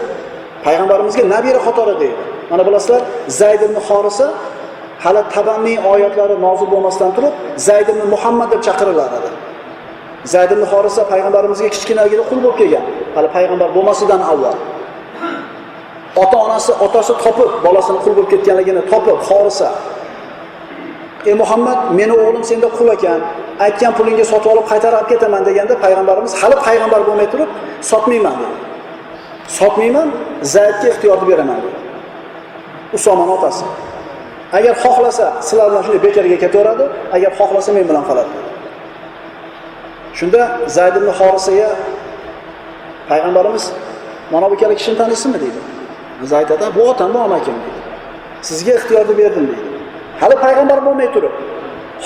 payg'ambarimizga 0.64 1.24
nabira 1.34 1.60
qatori 1.66 1.94
deydi. 2.02 2.22
Mana 2.50 2.62
bilasizlar, 2.66 3.02
Zayd 3.40 3.60
ibn 3.66 3.76
Horisa 3.86 4.26
hali 5.04 5.22
tabanniy 5.34 5.78
oyatlari 5.92 6.36
nozil 6.46 6.68
bo'lmasdan 6.74 7.10
turib, 7.16 7.34
Zayd 7.68 7.88
ibn 7.92 8.02
Muhammad 8.14 8.48
deb 8.52 8.60
chaqiriladi. 8.66 9.30
Zayd 10.32 10.50
ibn 10.54 10.64
Horisa 10.72 11.02
payg'ambarimizga 11.12 11.68
kichkinaligida 11.74 12.24
qul 12.30 12.38
bo'lib 12.44 12.56
kelgan, 12.60 12.84
hali 13.16 13.28
payg'ambar 13.36 13.68
bo'lmasidan 13.76 14.20
avval. 14.32 14.56
Ota-onasi, 16.22 16.72
otasi 16.86 17.12
topib, 17.24 17.50
bolasini 17.66 17.98
qul 18.04 18.12
bo'lib 18.16 18.30
ketganligini 18.34 18.82
topib, 18.92 19.18
Horisa 19.28 19.68
Ey 21.26 21.34
Muhammad, 21.34 21.78
meni 21.98 22.12
o'g'lim 22.12 22.44
senda 22.50 22.68
qul 22.78 22.88
ekan. 22.96 23.20
Aytgan 23.66 23.92
pulingga 23.98 24.24
sotib 24.32 24.50
olib 24.52 24.66
qaytarib 24.72 25.06
ketaman 25.12 25.42
deganda 25.48 25.74
payg'ambarimiz 25.84 26.32
hali 26.40 26.56
payg'ambar 26.66 27.00
bo'lmay 27.08 27.28
turib, 27.32 27.50
sotmayman 27.90 28.36
dedi. 28.42 28.56
Sotmayman, 29.58 30.08
Zaydga 30.54 30.86
ixtiyorni 30.92 31.26
beraman 31.30 31.58
dedi. 31.64 31.76
Usomon 32.96 33.28
otasi. 33.36 33.64
Agar 34.58 34.74
xohlasa, 34.84 35.26
sizlar 35.46 35.66
bilan 35.70 35.82
shunday 35.86 36.00
bekorga 36.06 36.38
ketaveradi, 36.44 36.84
agar 37.16 37.30
xohlasa 37.38 37.70
men 37.76 37.84
bilan 37.90 38.04
qoladi. 38.08 38.32
Shunda 40.18 40.42
Zayd 40.76 40.94
ibn 41.00 41.08
Horisaga 41.18 41.68
payg'ambarimiz 43.10 43.64
mana 44.32 44.46
bu 44.50 44.54
ikkala 44.56 44.74
kishini 44.78 44.96
taniysizmi 45.00 45.38
deydi. 45.44 45.60
Zayd 46.32 46.48
aytadi, 46.50 46.74
bu 46.76 46.82
otam, 46.90 47.08
bu 47.14 47.18
amakim 47.26 47.56
deydi. 47.64 47.80
Sizga 48.48 48.72
ixtiyorni 48.78 49.14
berdim 49.18 49.46
deydi. 49.52 49.73
Hali 50.24 50.36
payg'ambar 50.44 50.78
bo'lmay 50.86 51.08
turib, 51.14 51.34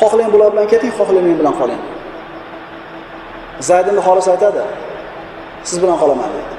xohlang 0.00 0.30
bular 0.34 0.48
bilan 0.54 0.66
keting, 0.72 0.92
xohlang 0.98 1.24
men 1.28 1.36
bilan 1.40 1.54
qoling. 1.60 1.80
Zayd 3.68 3.86
ibn 3.90 3.98
Horisa 4.06 4.30
aytadi, 4.34 4.62
siz 5.68 5.76
bilan 5.82 5.96
qolaman 6.02 6.30
deydi. 6.34 6.54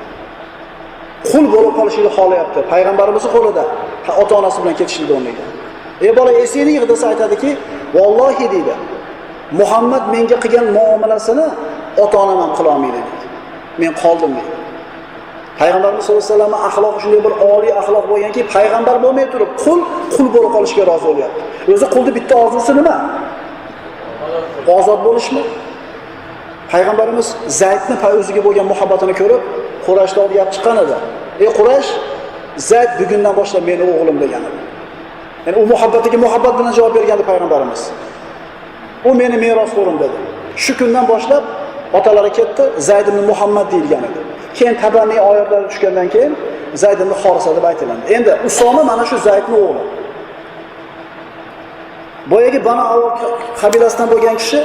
Qul 1.30 1.46
bo'lib 1.54 1.74
qolishni 1.80 2.10
xohlayapti. 2.18 2.60
payg'ambarimizni 2.72 3.30
qo'lida 3.36 3.64
ota-onasi 4.22 4.58
bilan 4.64 4.76
ketishlikni 4.80 5.14
o'rnaydi. 5.18 5.44
Ey 6.06 6.12
bola, 6.18 6.32
esingni 6.44 6.72
yig' 6.78 6.88
desa 6.92 7.06
aytadiki, 7.12 7.50
"Vallohi" 7.96 8.46
deydi. 8.54 8.74
Muhammad 9.60 10.04
menga 10.14 10.38
qilgan 10.44 10.66
muomalasini 10.78 11.48
ota-onam 12.04 12.40
ham 12.44 12.52
qila 12.58 12.70
olmaydi 12.76 13.00
deydi. 13.08 13.28
Men 13.82 13.92
qoldim 14.04 14.32
deydi. 14.38 14.59
Payg'ambarimiz 15.60 16.04
sollallohu 16.06 16.24
alayhi 16.24 16.34
vasallamni 16.34 16.60
axloqi 16.68 17.00
shunday 17.04 17.22
bir 17.28 17.34
oliy 17.54 17.72
axloq 17.82 18.06
bo'lganki, 18.12 18.42
payg'ambar 18.56 18.96
bo'lmay 19.04 19.26
turib, 19.34 19.52
qul 19.64 19.80
qul 20.16 20.28
bo'lib 20.36 20.52
qolishga 20.56 20.84
rozi 20.92 21.06
bo'lyapti. 21.10 21.42
O'zi 21.74 21.86
qulni 21.94 22.12
bitta 22.18 22.34
orzusi 22.44 22.72
nima? 22.80 22.96
Ozod 24.78 25.00
bo'lishmi? 25.08 25.42
Payg'ambarimiz 26.72 27.28
Zaydni 27.62 27.96
o'ziga 28.20 28.42
bo'lgan 28.48 28.66
muhabbatini 28.72 29.14
ko'rib, 29.22 29.42
Qurayshni 29.86 30.20
olib 30.24 30.34
gap 30.40 30.50
chiqqan 30.56 30.78
edi. 30.84 30.96
Ey 31.44 31.50
Quraysh, 31.58 31.90
Zayd 32.70 32.92
bugundan 33.00 33.34
boshlab 33.40 33.64
meni 33.70 33.84
o'g'lim 33.92 34.18
degan 34.24 34.44
edi. 34.50 34.60
Ya'ni 35.46 35.58
u 35.64 35.66
muhabbatiga 35.74 36.18
muhabbat 36.26 36.54
bilan 36.60 36.74
javob 36.78 36.94
bergandi 36.98 37.24
payg'ambarimiz. 37.32 37.82
U 39.10 39.12
meni 39.22 39.38
merosxo'rim 39.46 39.98
dedi. 40.04 40.18
Shu 40.64 40.72
kundan 40.80 41.06
boshlab 41.14 41.44
otalari 41.98 42.32
ketdi, 42.40 42.64
Zayd 42.88 43.08
ibn 43.12 43.22
Muhammad 43.32 43.68
deyilgan 43.72 44.04
edi. 44.10 44.20
Keyin 44.58 44.76
tabanniy 44.84 45.20
oyatlari 45.30 45.66
tushgandan 45.72 46.08
keyin 46.16 46.34
Zayd 46.82 47.00
ibn 47.00 47.14
Horisa 47.22 47.56
deb 47.56 47.64
aytiladi. 47.72 48.14
Endi 48.16 48.32
Usoma 48.50 48.84
mana 48.84 49.06
shu 49.10 49.18
zaydni 49.28 49.56
o'g'li. 49.66 49.84
boyagi 52.32 52.66
bani 52.66 52.82
avval 52.94 53.12
qabilasidan 53.62 54.08
bo'lgan 54.14 54.36
kishi 54.42 54.60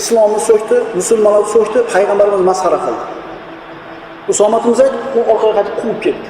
islomni 0.00 0.40
so'kdi 0.48 0.76
musulmonlarni 0.98 1.48
so'kdi 1.56 1.78
payg'ambarimiz 1.94 2.42
masxara 2.50 2.78
qildi 2.84 3.04
usoma 4.32 4.56
ibn 4.62 4.72
zayd 4.80 4.94
u 5.18 5.20
orqaga 5.32 5.52
qaytib 5.58 5.74
quvib 5.80 5.98
ketdi 6.04 6.28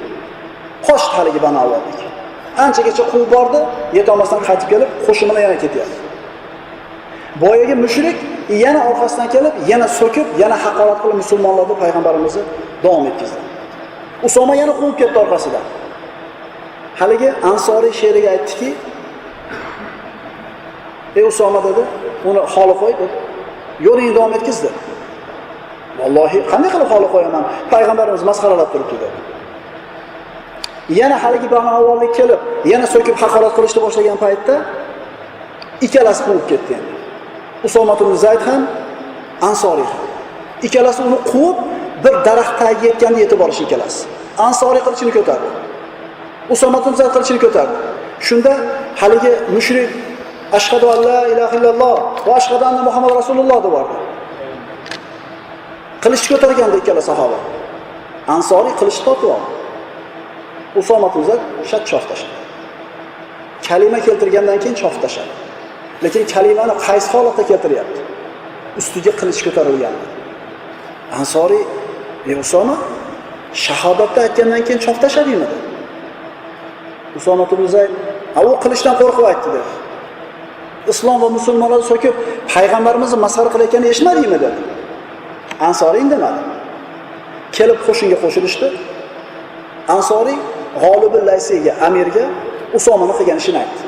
qochdi 0.87 1.13
haligi 1.17 1.41
bani 1.47 1.59
avlodniki 1.65 2.07
anchagacha 2.65 3.05
quvib 3.13 3.29
bordi 3.35 3.61
yetolmasdan 3.99 4.41
qaytib 4.49 4.69
kelib 4.73 4.91
qo'shin 5.07 5.27
bilan 5.31 5.43
yana 5.47 5.57
ketyapti 5.65 5.99
boyagi 7.43 7.75
mushrik 7.85 8.19
E 8.49 8.55
yana 8.55 8.81
orqasidan 8.91 9.29
kelib 9.35 9.55
yana 9.71 9.89
so'kib 9.89 10.27
yana 10.43 10.57
haqorat 10.65 10.99
qilib 11.03 11.17
musulmonlarni 11.23 11.77
payg'ambarimizni 11.83 12.43
davom 12.85 13.07
etkazdi 13.11 13.39
usoma 14.29 14.55
yana 14.63 14.73
quvib 14.81 14.97
ketdi 15.01 15.19
orqasidan 15.25 15.65
haligi 17.01 17.29
ansoriy 17.51 17.93
she'riga 18.01 18.31
aytdiki 18.35 18.71
ey 21.17 21.25
usoma 21.33 21.61
dedi 21.67 21.83
uni 22.29 22.41
holi 22.55 22.75
qo'y 22.83 22.95
dedi 23.01 23.17
yo'lingni 23.87 24.15
davom 24.17 24.33
etkizdi. 24.39 24.71
Vallohi 26.01 26.39
qanday 26.53 26.71
qilib 26.75 26.89
holi 26.95 27.09
qo'yaman? 27.15 27.45
Payg'ambarimiz 27.73 28.23
masxaralab 28.31 28.69
turibdi 28.73 28.97
dedi. 29.03 29.19
Yana 31.01 31.17
haligi 31.25 31.49
bani 31.55 32.09
kelib 32.19 32.41
yana 32.73 32.87
so'kib 32.95 33.17
haqorat 33.23 33.53
qilishni 33.57 33.81
boshlagan 33.87 34.19
paytda 34.25 34.55
ikkalasi 35.87 36.21
quvib 36.27 36.45
ketdi 36.51 36.73
endi. 36.79 36.92
Usomat 37.67 38.01
ibn 38.01 38.15
zayd 38.25 38.41
ham 38.49 38.63
ansoriy 39.49 39.85
ham. 39.93 40.01
Ikkalasi 40.67 41.03
uni 41.09 41.19
quvib 41.33 41.59
bir 42.05 42.15
daraxt 42.27 42.55
tagiga 42.61 42.87
yetganda 42.89 43.19
yetib 43.25 43.39
borish 43.43 43.61
ikkalasi. 43.65 44.01
Ansoriy 44.47 44.83
qilichini 44.87 45.13
ko'tardi. 45.19 45.49
Usomat 46.55 46.83
ibn 46.87 46.97
zayd 47.01 47.13
qilichini 47.15 47.41
ko'tardi. 47.45 47.77
Shunda 48.27 48.53
haligi 49.01 49.33
mushrik 49.55 49.91
ashhadu 50.59 50.87
an 50.95 50.99
la 51.09 51.21
ilaha 51.33 51.55
illalloh 51.59 51.97
va 52.27 52.33
ashhadu 52.41 52.65
anna 52.71 52.83
muhammad 52.89 53.11
rasululloh 53.21 53.59
deb 53.65 53.73
bordi. 53.77 53.97
Qilichni 56.03 56.29
ko'targanda 56.33 56.77
ikkala 56.83 57.03
sahoba. 57.11 57.39
Ansoriy 58.37 58.73
qilichni 58.81 59.05
tortib 59.09 59.31
oldi 59.37 59.63
usomat 60.77 61.13
ibn 61.17 61.25
zayd 61.29 61.43
shat 61.71 61.83
chof 61.91 62.05
tashladi 62.11 62.37
kalima 63.69 63.99
keltirgandan 64.07 64.59
keyin 64.63 64.77
chof 64.83 64.95
tashladi 65.03 65.33
lekin 66.05 66.25
kalimani 66.35 66.75
qaysi 66.87 67.09
holatda 67.15 67.43
keltiryapti? 67.51 68.01
Ustiga 68.81 69.13
qilich 69.21 69.41
ko'tarilgan 69.47 69.95
ansoriy 71.21 71.65
ey 72.31 72.37
usoma 72.45 72.77
shahodatni 73.65 74.21
aytgandan 74.27 74.63
keyin 74.67 74.81
chop 74.85 74.97
tashladingmi 75.05 75.47
dedi 75.53 75.73
usoma 77.19 77.45
ibn 77.55 77.67
zayd 77.75 77.93
u 78.51 78.53
qilichdan 78.65 78.95
qo'rqib 79.01 79.25
aytdi 79.31 79.49
dedi. 79.57 79.71
Islom 80.93 81.17
va 81.23 81.29
musulmonlarni 81.39 81.87
so'kib 81.93 82.15
payg'ambarimizni 82.55 83.19
masxara 83.25 83.49
qilayotganini 83.55 83.89
eshitmadingmi 83.95 84.39
dedi. 84.45 84.61
Ansoriy 85.69 86.01
indamadi. 86.05 86.41
Kelib 87.57 87.79
qo'shinga 87.87 88.17
qo'shilishdi. 88.25 88.69
Ansoriy 89.97 90.39
g'olibul 90.83 91.25
laysiyga 91.31 91.73
amirga 91.87 92.25
usomani 92.79 93.15
qilgan 93.19 93.39
ishini 93.43 93.59
aytdi. 93.65 93.82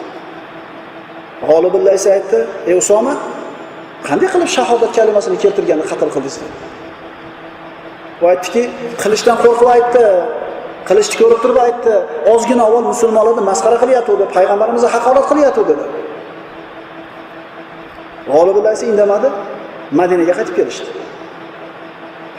G'olibulla 1.49 1.90
esa 1.99 2.09
aytdi 2.16 2.38
ey 2.70 2.75
usoma 2.83 3.14
qanday 4.09 4.29
qilib 4.35 4.51
shahodat 4.57 4.90
kalimasini 4.99 5.37
keltirganni 5.44 5.85
qatl 5.90 6.09
qildingiz 6.14 6.37
dedi 6.42 6.55
u 8.23 8.25
aytdiki 8.33 8.62
qilichdan 9.03 9.37
qo'rqib 9.44 9.68
aytdi 9.77 10.05
qilichni 10.88 11.16
ko'rib 11.20 11.40
turib 11.42 11.59
aytdi 11.66 11.94
ozgina 12.33 12.62
avval 12.68 12.85
musulmonlarni 12.92 13.42
masxara 13.51 13.77
qilyotgandi 13.83 14.25
payg'ambarimizni 14.37 14.88
haqorat 14.94 15.25
qilyotgandi 15.31 15.68
dedi. 15.70 15.85
G'olibulla 18.33 18.70
esa 18.77 18.85
indamadi 18.92 19.29
madinaga 20.01 20.35
qaytib 20.38 20.55
kelishdi. 20.59 20.90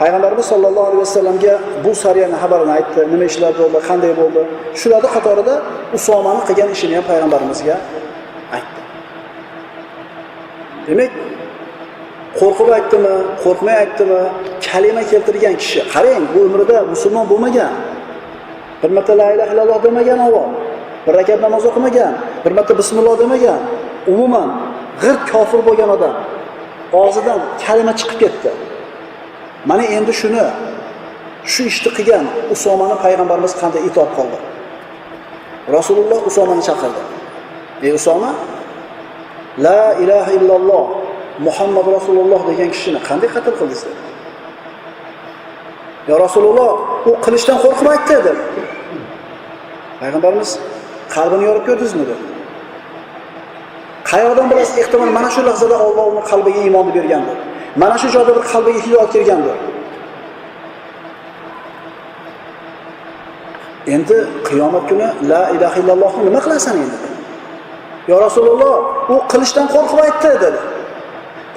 Payg'ambarimiz 0.00 0.46
sollallohu 0.52 0.86
alayhi 0.88 1.02
vasallamga 1.06 1.54
bu 1.84 1.92
sariyani 2.04 2.36
xabarini 2.42 2.72
aytdi 2.78 3.00
nima 3.12 3.24
ishlar 3.30 3.52
bo'ldi 3.60 3.78
qanday 3.88 4.12
bo'ldi? 4.20 4.42
Shularni 4.80 5.08
qatorida 5.16 5.54
usomani 5.98 6.42
qilgan 6.48 6.70
ishini 6.76 6.94
ham 6.98 7.04
payg'ambarimizga 7.10 7.76
demak 10.88 11.12
qo'rqib 12.38 12.68
aytdimi 12.76 13.14
qo'rqmay 13.44 13.76
aytdimi 13.84 14.20
kalima 14.66 15.02
keltirgan 15.10 15.54
kishi 15.62 15.80
qarang 15.94 16.24
bu 16.34 16.38
umrida 16.48 16.78
musulmon 16.92 17.26
bo'lmagan. 17.32 17.72
Bir 18.82 18.90
marta 18.96 19.12
la 19.20 19.26
ilaha 19.34 19.50
illalloh 19.52 19.78
demagan 19.86 20.18
avval 20.26 20.48
bir 21.06 21.12
rakat 21.18 21.38
namoz 21.46 21.64
o'qimagan 21.70 22.12
bir 22.44 22.52
marta 22.58 22.72
bismilloh 22.80 23.14
demagan 23.22 23.60
umuman 24.12 24.48
g'irt 25.02 25.22
kofir 25.32 25.60
bo'lgan 25.68 25.88
odam 25.96 26.14
og'zidan 27.02 27.40
kalima 27.64 27.92
chiqib 28.00 28.18
ketdi. 28.22 28.50
Mana 29.70 29.84
endi 29.96 30.12
shuni 30.20 30.44
shu 31.52 31.62
ishni 31.70 31.90
qilgan 31.96 32.24
usomani 32.54 32.96
payg'ambarimiz 33.04 33.52
qanday 33.60 33.82
itoat 33.88 34.10
qildi? 34.18 34.38
Rasululloh 35.76 36.20
usomani 36.30 36.62
chaqirdi. 36.68 37.02
Ey 37.86 37.92
usoma 37.98 38.30
la 39.58 39.94
ilaha 40.02 40.30
illalloh 40.38 40.84
muhammad 41.46 41.86
rasululloh 41.96 42.40
degan 42.50 42.68
kishini 42.74 42.98
qanday 43.08 43.28
qatl 43.34 43.52
qildingiz? 43.58 43.82
Dedi 43.86 44.02
yo 46.08 46.14
rasululloh 46.24 46.70
u 47.08 47.12
qilichdan 47.24 47.56
qo'rqmaydi 47.64 48.04
dedi 48.26 48.32
payg'ambarimiz 50.00 50.50
qalbini 51.14 51.44
yorib 51.48 51.64
ko'rdingizmi 51.68 52.04
dedi. 52.10 52.24
Qayoqdan 54.10 54.46
bilasiz 54.50 54.76
ehtimol 54.82 55.10
mana 55.18 55.30
shu 55.34 55.40
lahzada 55.48 55.76
olloh 55.86 56.04
uni 56.12 56.22
qalbiga 56.30 56.60
iymonni 56.66 56.92
bergandir 56.98 57.36
mana 57.82 57.96
shu 58.00 58.08
joyda 58.14 58.32
bir 58.36 58.44
qalbiga 58.52 58.80
hidoyat 58.86 59.10
kelgandir 59.14 59.56
endi 63.94 64.16
qiyomat 64.48 64.84
kuni 64.90 65.08
la 65.30 65.42
ilaha 65.56 65.76
illallohni 65.80 66.22
nima 66.28 66.40
qilasan 66.46 66.76
endi? 66.84 67.05
Yo 68.10 68.16
rasululloh 68.26 68.74
u 69.14 69.16
qilishdan 69.32 69.66
qo'rqib 69.74 70.16
dedi. 70.44 70.60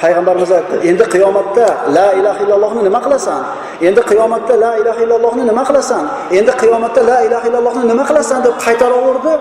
Payg'ambarimiz 0.01 0.51
aytdi 0.57 0.75
endi 0.89 1.05
qiyomatda 1.13 1.65
la 1.97 2.07
ilaha 2.19 2.39
illallohni 2.43 2.81
nima 2.87 2.99
qilasan? 3.05 3.41
Endi 3.87 4.01
qiyomatda 4.11 4.53
la 4.63 4.71
ilaha 4.81 4.99
illallohni 5.05 5.43
nima 5.49 5.63
qilasan? 5.69 6.03
Endi 6.37 6.51
qiyomatda 6.61 7.01
la 7.11 7.17
ilaha 7.27 7.45
illallohni 7.49 7.83
nima 7.91 8.03
qilasan? 8.09 8.39
deb 8.45 8.55
qaytaraverdi 8.65 9.33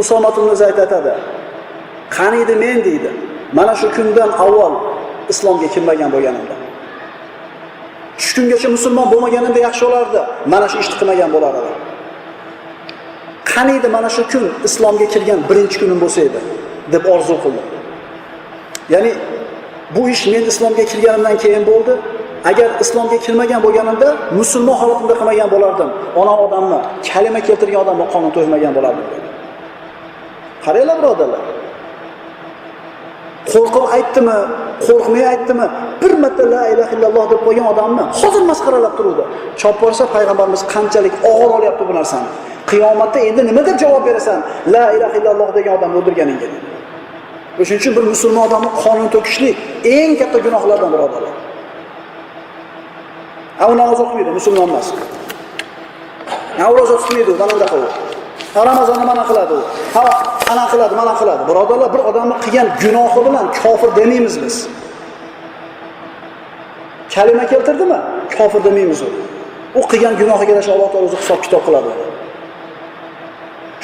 usomat 0.00 0.34
ibn 0.40 0.50
zayd 0.62 0.78
aytadi 0.84 1.12
qaniydi 2.16 2.54
men? 2.62 2.78
deydi. 2.86 3.10
Mana 3.58 3.72
shu 3.80 3.86
kundan 3.96 4.30
avval 4.44 4.74
islomga 5.32 5.68
kirmagan 5.74 6.10
bo'lganimda. 6.14 6.56
Shu 8.24 8.30
kungacha 8.36 8.68
musulmon 8.76 9.06
bo'lmaganimda 9.12 9.60
yaxshi 9.66 9.82
bo'lardi. 9.86 10.20
Mana 10.52 10.66
shu 10.70 10.76
ishni 10.82 10.96
qilmagan 11.00 11.30
bo'lar 11.34 11.52
edim 11.60 11.79
qaniydi 13.52 13.88
mana 13.96 14.08
shu 14.16 14.22
kun 14.32 14.44
islomga 14.68 15.06
kirgan 15.14 15.40
birinchi 15.48 15.76
kunim 15.82 15.98
bo'lsa 16.04 16.20
edi 16.28 16.40
deb 16.92 17.04
orzu 17.14 17.34
qildim 17.44 17.66
ya'ni 18.94 19.12
bu 19.94 20.02
ish 20.14 20.24
men 20.32 20.42
islomga 20.52 20.84
kirganimdan 20.90 21.36
keyin 21.42 21.64
bo'ldi. 21.70 21.94
Agar 22.50 22.68
islomga 22.84 23.18
kirmagan 23.24 23.60
bo'lganimda 23.66 24.08
musulmon 24.38 24.76
holatimda 24.82 25.14
qilmagan 25.20 25.48
bo'lardim. 25.54 25.88
Ona 26.20 26.34
odamni 26.44 26.78
kalima 27.08 27.40
keltirgan 27.48 27.80
odamni 27.84 28.04
qonun 28.12 28.30
to'ymagan 28.36 28.72
bo'lardim 28.76 29.06
qaranglar 30.64 30.96
birodarlar. 31.02 31.42
Qo'rqib 33.52 33.84
aytdimi 33.96 34.38
qo'rqmay 34.86 35.24
aytdimi 35.32 35.66
bir 36.02 36.12
marta 36.22 36.44
la 36.54 36.62
ilaha 36.72 36.92
illalloh 36.96 37.24
deb 37.32 37.40
qo'ygan 37.46 37.66
odamni 37.72 38.04
hozir 38.20 38.42
masxaralab 38.50 38.94
turuvdi. 38.98 39.24
Chopib 39.60 39.80
borsa 39.84 40.04
payg'ambarimiz 40.14 40.62
qanchalik 40.74 41.14
og'ir 41.30 41.50
olyapti 41.58 41.82
bu 41.88 41.94
narsani. 41.98 42.28
Qiyomatda 42.70 43.18
endi 43.28 43.42
nima 43.50 43.62
deb 43.68 43.76
javob 43.82 44.02
berasan? 44.08 44.38
La 44.74 44.84
ilaha 44.96 45.14
illalloh 45.18 45.48
degan 45.58 45.72
odamni 45.78 45.96
o'ldirganingga 46.00 46.46
dedi. 46.52 46.58
O'shaning 47.60 47.80
uchun 47.82 47.92
bir 47.96 48.04
musulmon 48.12 48.42
odamni 48.48 48.70
qonini 48.82 49.10
to'kishlik 49.14 49.56
eng 49.98 50.12
katta 50.20 50.38
gunohlardan 50.46 50.90
birodarlar 50.94 51.34
a 53.60 53.66
u 53.72 53.76
namoz 53.76 54.00
o'qimaydi 54.04 54.30
musulmon 54.38 54.68
emas. 54.68 54.86
A 56.64 56.72
u 56.72 56.76
ro'za 56.78 56.96
tutmaydi 57.00 57.30
u 57.30 57.36
mana 57.40 57.52
bunaqa 57.56 57.76
u. 57.76 57.86
Ha 58.54 58.60
ramazonni 58.70 59.04
mana 59.10 59.24
qiladi 59.28 59.52
u. 59.58 59.60
Ha 59.94 60.02
ana 60.52 60.64
qiladi 60.72 60.94
mana 61.00 61.14
qiladi. 61.20 61.42
Birodarlar 61.50 61.88
bir 61.94 62.02
odamni 62.10 62.36
qilgan 62.44 62.68
gunohi 62.82 63.20
bilan 63.26 63.46
kofir 63.62 63.90
demaymiz 63.98 64.34
biz. 64.42 64.56
Kalima 67.14 67.44
keltirdimi? 67.52 67.98
Kofir 68.36 68.60
demaymiz 68.64 69.00
u. 69.02 69.08
U 69.78 69.80
qilgan 69.90 70.14
gunohiga 70.20 70.52
yarasha 70.52 70.72
alloh 70.76 70.88
taolo 70.92 71.06
o'zi 71.08 71.16
hisob 71.22 71.40
kitob 71.44 71.62
qiladi. 71.66 71.90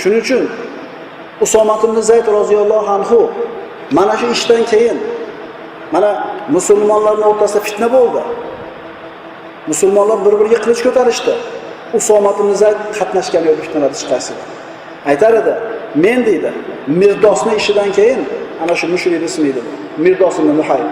Shuning 0.00 0.20
uchun 0.24 0.42
usomat 1.40 1.84
ibn 1.84 2.00
zayd 2.00 2.26
roziyallohu 2.38 2.90
anhu 2.96 3.30
mana 3.90 4.16
shu 4.20 4.26
ishdan 4.36 4.62
keyin 4.72 4.98
mana 5.92 6.10
musulmonlarni 6.56 7.24
o'rtasida 7.30 7.60
fitna 7.60 7.88
bo'ldi. 7.96 8.22
Musulmonlar 9.70 10.18
bir 10.26 10.34
biriga 10.40 10.58
qilich 10.64 10.82
ko'tarishdi. 10.86 11.32
Usomat 11.98 12.36
ibn 12.42 12.52
zayd 12.62 12.78
qatnashgan 12.98 13.42
yo'q 13.48 13.58
fitnada 13.66 13.88
hech 13.94 14.36
aytar 15.10 15.32
edi 15.40 15.54
men 16.04 16.18
deydi 16.26 16.50
mirdosni 17.00 17.52
ishidan 17.60 17.90
keyin 17.98 18.20
ana 18.62 18.74
shu 18.80 18.86
mushrik 18.94 19.22
ismi 19.28 19.48
edi. 19.52 19.62
Mirdos 20.04 20.36
ibn 20.40 20.50
muhay 20.60 20.82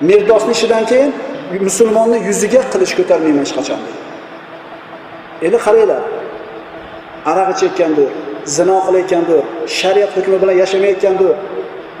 mirdosni 0.00 0.52
ishidan 0.52 0.84
keyin 0.90 1.12
musulmonni 1.60 2.18
yuziga 2.28 2.62
qilich 2.72 2.92
ko'tarmayman 2.98 3.44
hech 3.44 3.54
qachon 3.58 3.80
deydi 3.86 4.00
endi 5.46 5.58
qaranglar 5.66 6.02
aroq 7.31 7.49
ichayotgandir 7.55 8.09
zino 8.55 8.75
qilayotgandir 8.85 9.41
shariat 9.79 10.11
hukmi 10.17 10.37
bilan 10.41 10.55
yashamayotgandir 10.63 11.33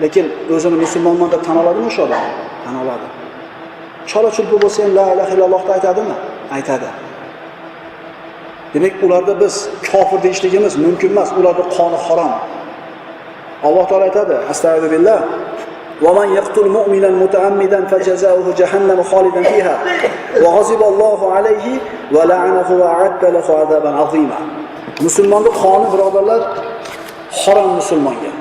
lekin 0.03 0.25
o'zini 0.55 0.77
musulmonman 0.85 1.29
deb 1.33 1.41
tan 1.47 1.55
oladimi 1.61 1.87
o'sha 1.91 2.01
odam 2.07 2.23
tan 2.65 2.75
oladi 2.83 3.07
chola 4.11 4.29
chulpi 4.37 4.55
bo'lsa 4.63 4.79
ham 4.83 4.91
la 4.99 5.05
ilaha 5.13 5.31
illallohni 5.35 5.71
aytadimi 5.77 6.15
aytadi 6.57 6.89
demak 8.73 8.93
ularda 9.05 9.33
biz 9.41 9.53
kofir 9.91 10.19
deyishligimiz 10.25 10.73
mumkin 10.85 11.09
emas 11.15 11.29
ularni 11.39 11.63
qoni 11.77 11.97
harom 12.05 12.31
alloh 13.67 13.85
taolo 13.89 14.03
aytadi 14.09 14.35
astag'firullah 14.51 15.19
ومن 16.05 16.27
يقتل 16.39 16.65
مؤمنا 16.77 17.09
متعمدا 17.23 17.79
فجزاؤه 17.91 18.47
جهنم 18.57 19.03
خالدا 19.03 19.41
فيها 19.43 19.75
وغضب 20.43 20.81
الله 20.91 21.19
عليه 21.35 21.65
ولعنه 22.15 22.69
وأعد 22.81 23.25
له 23.35 23.47
عذابا 23.59 23.89
عظيما 24.01 24.39
musulmonni 25.00 25.50
qoni 25.62 25.86
birodarlar 25.92 26.42
harom 27.40 27.70
musulmonga. 27.80 28.32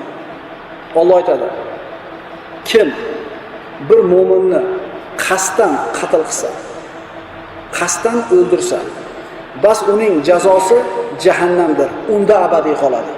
Olloh 0.96 1.16
aytadi 1.22 1.48
kim 2.70 2.88
bir 3.90 4.00
mo'minni 4.14 4.62
qasddan 5.26 5.74
qatl 5.98 6.22
qilsa 6.30 6.50
qasddan 7.78 8.18
o'ldirsa 8.36 8.80
bas 9.64 9.80
uning 9.94 10.14
jazosi 10.30 10.78
jahannamdir 11.24 11.90
unda 12.16 12.36
abadiy 12.46 12.76
qoladi. 12.84 13.14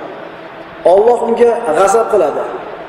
Olloh 0.94 1.20
unga 1.28 1.52
g'azab 1.78 2.08
qiladi 2.14 2.44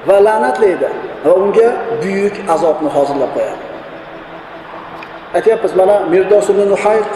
va 0.09 0.16
la'natlaydi 0.26 0.88
va 1.24 1.32
unga 1.42 1.68
buyuk 2.02 2.37
azobni 2.54 2.88
hozirlab 2.96 3.30
qo'yadi. 3.37 3.64
Aytyapmiz 5.37 5.72
mana 5.80 5.96
mirdos 6.12 6.46
ibn 6.52 6.62
nuhayq 6.74 7.11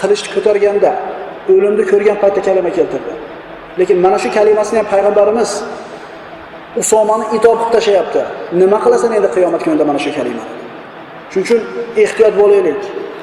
qilichni 0.00 0.28
ko'targanda 0.36 0.90
o'limni 1.52 1.84
ko'rgan 1.92 2.16
paytda 2.22 2.40
kalima 2.46 2.70
keltirdi. 2.78 3.12
Lekin 3.78 3.96
mana 4.04 4.18
shu 4.22 4.28
kalimasini 4.36 4.78
ham 4.80 4.88
payg'ambarimiz 4.94 5.50
usomani 6.82 7.24
itob 7.36 7.56
qilib 7.58 7.70
tashlayapti. 7.76 8.22
Nima 8.60 8.78
qilasan 8.84 9.10
endi 9.18 9.28
qiyomat 9.34 9.60
kunida 9.64 9.84
mana 9.90 10.00
shu 10.04 10.10
kalimani 10.18 10.60
shuning 11.30 11.44
uchun 11.46 11.60
ehtiyot 12.04 12.34
bo'laylik. 12.40 12.80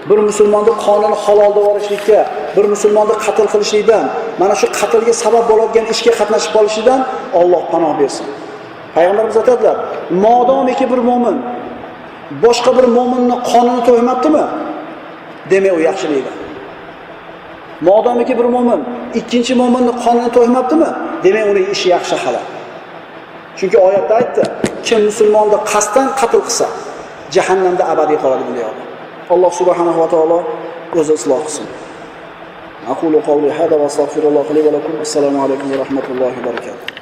Bir 0.09 0.19
musulmonni 0.29 0.73
qonini 0.85 1.17
halol 1.25 1.51
deb 1.57 1.65
olishlikka 1.71 2.19
bir 2.55 2.65
musulmonni 2.73 3.15
qatl 3.25 3.47
qilishlikdan 3.53 4.05
mana 4.41 4.55
shu 4.61 4.67
qatlga 4.79 5.13
sabab 5.23 5.43
bo'ladigan 5.51 5.85
ishga 5.93 6.11
qatnashib 6.19 6.51
qolishlikdan 6.57 6.99
olloh 7.39 7.63
panoh 7.71 7.93
bersin. 7.99 8.25
Payg'ambarimiz 8.95 9.37
aytadilar 9.41 9.77
modomiki 10.25 10.85
bir 10.91 10.99
mo'min 11.09 11.37
boshqa 12.43 12.71
bir 12.77 12.85
mo'minni 12.97 13.35
qonini 13.51 13.81
to'ymabdimi 13.87 14.43
demak 15.51 15.73
u 15.77 15.79
yaxshilikda 15.89 16.31
modomiki 17.81 18.33
bir 18.39 18.47
mo'min 18.55 18.81
ikkinchi 19.19 19.53
mo'minni 19.61 19.93
qonini 20.03 20.29
to'ymabdimi? 20.37 20.89
Demak 21.23 21.45
uni 21.51 21.61
ishi 21.73 21.87
yaxshi 21.95 22.15
halol. 22.23 22.45
Chunki 23.57 23.77
oyatda 23.87 24.13
aytdi 24.21 24.43
kim 24.87 24.99
musulmonni 25.09 25.57
qasddan 25.71 26.07
qatl 26.19 26.39
qilsa 26.47 26.67
jahannamda 27.35 27.83
abadiy 27.93 28.17
qoladi 28.23 28.43
bunday 28.47 28.65
odam 28.71 28.87
alloh 29.33 29.51
subhanahu 29.59 29.99
va 30.03 30.07
taolo 30.13 30.39
o'zi 30.99 31.13
isloh 31.19 31.39
qilsin. 31.45 31.67
Aqulu 32.93 33.17
qavli 33.29 33.49
hada 33.57 33.75
va 33.81 33.87
va 34.35 34.41
assalomu 35.05 35.37
alaykum 35.45 35.67
va 35.71 35.77
rahmatullohi 35.83 36.37
va 36.37 36.45
barakatuh. 36.49 36.96